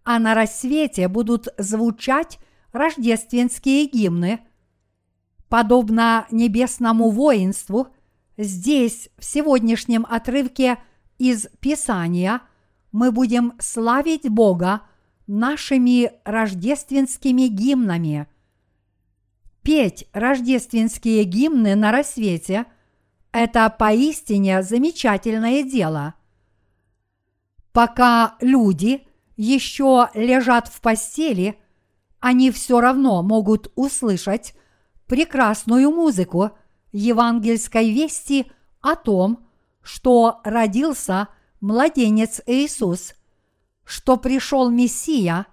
а 0.04 0.20
на 0.20 0.34
рассвете 0.34 1.08
будут 1.08 1.48
звучать 1.58 2.40
рождественские 2.72 3.86
гимны. 3.86 4.40
Подобно 5.50 6.28
небесному 6.32 7.10
воинству, 7.10 7.88
здесь, 8.38 9.10
в 9.18 9.26
сегодняшнем 9.26 10.06
отрывке 10.10 10.78
из 11.18 11.48
Писания, 11.60 12.42
мы 12.92 13.12
будем 13.12 13.54
славить 13.60 14.30
Бога 14.30 14.82
нашими 15.28 16.12
рождественскими 16.26 17.48
гимнами– 17.48 18.28
петь 19.68 20.08
рождественские 20.14 21.26
гимны 21.26 21.76
на 21.76 21.92
рассвете– 21.92 22.68
это 23.34 23.70
поистине 23.70 24.64
замечательное 24.64 25.62
дело. 25.62 26.14
Пока 27.74 28.38
люди 28.40 29.06
еще 29.36 30.08
лежат 30.14 30.70
в 30.70 30.80
постели, 30.80 31.60
они 32.22 32.50
все 32.52 32.80
равно 32.80 33.22
могут 33.24 33.70
услышать 33.76 34.54
прекрасную 35.08 35.92
музыку 35.92 36.52
евангельской 36.92 37.92
вести 37.92 38.52
о 38.82 38.96
том, 38.96 39.48
что 39.82 40.42
родился 40.44 41.30
младенец 41.62 42.42
Иисус, 42.46 43.16
что 43.84 44.18
пришел 44.18 44.70
Мессия 44.70 45.48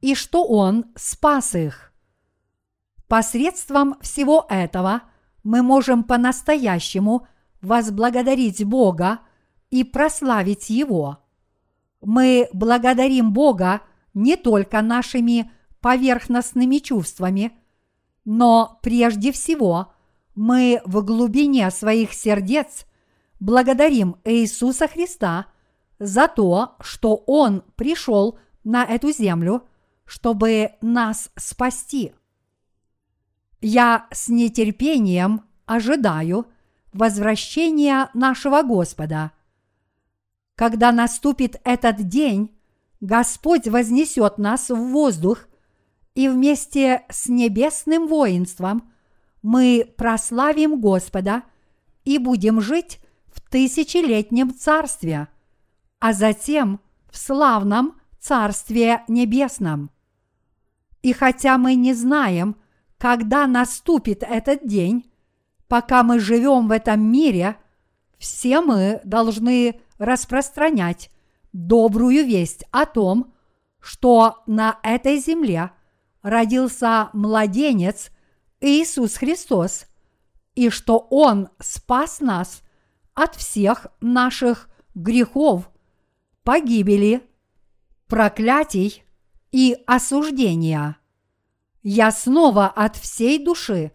и 0.00 0.14
что 0.14 0.44
Он 0.44 0.86
спас 0.94 1.54
их. 1.54 1.92
Посредством 3.08 3.96
всего 4.00 4.46
этого 4.48 5.02
мы 5.42 5.62
можем 5.62 6.04
по-настоящему 6.04 7.26
возблагодарить 7.60 8.64
Бога 8.64 9.20
и 9.70 9.84
прославить 9.84 10.70
Его. 10.70 11.18
Мы 12.00 12.48
благодарим 12.52 13.32
Бога 13.32 13.82
не 14.14 14.36
только 14.36 14.82
нашими 14.82 15.50
поверхностными 15.80 16.78
чувствами, 16.78 17.52
но 18.24 18.78
прежде 18.82 19.32
всего 19.32 19.92
мы 20.34 20.80
в 20.84 21.02
глубине 21.04 21.70
своих 21.70 22.12
сердец 22.12 22.86
благодарим 23.40 24.16
Иисуса 24.24 24.88
Христа 24.88 25.46
за 25.98 26.28
то, 26.28 26.76
что 26.80 27.16
Он 27.26 27.62
пришел 27.76 28.38
на 28.64 28.84
эту 28.84 29.12
землю, 29.12 29.68
чтобы 30.04 30.72
нас 30.80 31.30
спасти. 31.36 32.12
Я 33.60 34.06
с 34.10 34.28
нетерпением 34.28 35.42
ожидаю 35.66 36.46
возвращения 36.92 38.10
нашего 38.14 38.62
Господа. 38.62 39.32
Когда 40.54 40.92
наступит 40.92 41.60
этот 41.64 42.08
день, 42.08 42.54
Господь 43.00 43.66
вознесет 43.66 44.38
нас 44.38 44.68
в 44.70 44.76
воздух, 44.76 45.46
и 46.14 46.28
вместе 46.28 47.04
с 47.08 47.28
небесным 47.28 48.06
воинством 48.06 48.92
мы 49.42 49.92
прославим 49.96 50.80
Господа 50.80 51.42
и 52.04 52.18
будем 52.18 52.60
жить 52.60 53.00
в 53.26 53.40
тысячелетнем 53.40 54.54
царстве, 54.54 55.28
а 56.00 56.12
затем 56.12 56.80
в 57.10 57.16
славном 57.16 58.00
Царстве 58.18 59.02
Небесном. 59.08 59.90
И 61.02 61.12
хотя 61.12 61.58
мы 61.58 61.74
не 61.74 61.92
знаем, 61.92 62.56
когда 62.98 63.48
наступит 63.48 64.22
этот 64.22 64.64
день, 64.64 65.10
пока 65.66 66.04
мы 66.04 66.20
живем 66.20 66.68
в 66.68 66.70
этом 66.70 67.02
мире, 67.02 67.56
все 68.18 68.60
мы 68.60 69.00
должны 69.02 69.80
распространять 69.98 71.10
добрую 71.52 72.24
весть 72.24 72.64
о 72.70 72.86
том, 72.86 73.32
что 73.80 74.44
на 74.46 74.78
этой 74.84 75.18
земле 75.18 75.72
родился 76.22 77.10
младенец 77.12 78.10
Иисус 78.60 79.16
Христос, 79.16 79.86
и 80.54 80.70
что 80.70 80.98
Он 81.10 81.48
спас 81.58 82.20
нас 82.20 82.62
от 83.14 83.34
всех 83.34 83.88
наших 84.00 84.68
грехов, 84.94 85.70
погибели, 86.44 87.22
проклятий 88.06 89.04
и 89.50 89.76
осуждения. 89.86 90.96
Я 91.82 92.10
снова 92.12 92.66
от 92.66 92.96
всей 92.96 93.44
души 93.44 93.92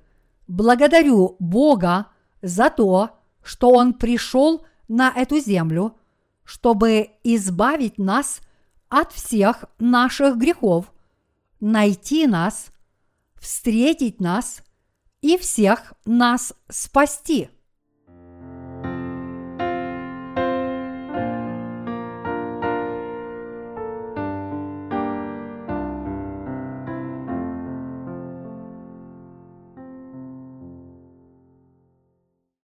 благодарю 0.47 1.37
Бога 1.39 2.07
за 2.41 2.69
то, 2.69 3.11
что 3.41 3.69
Он 3.69 3.93
пришел 3.93 4.65
на 4.87 5.11
эту 5.15 5.39
землю, 5.39 5.97
чтобы 6.43 7.11
избавить 7.23 7.97
нас 7.97 8.41
от 8.89 9.11
всех 9.11 9.65
наших 9.79 10.37
грехов, 10.37 10.91
найти 11.59 12.27
нас, 12.27 12.71
встретить 13.35 14.19
нас 14.19 14.61
и 15.21 15.37
всех 15.37 15.93
нас 16.05 16.53
спасти. 16.69 17.49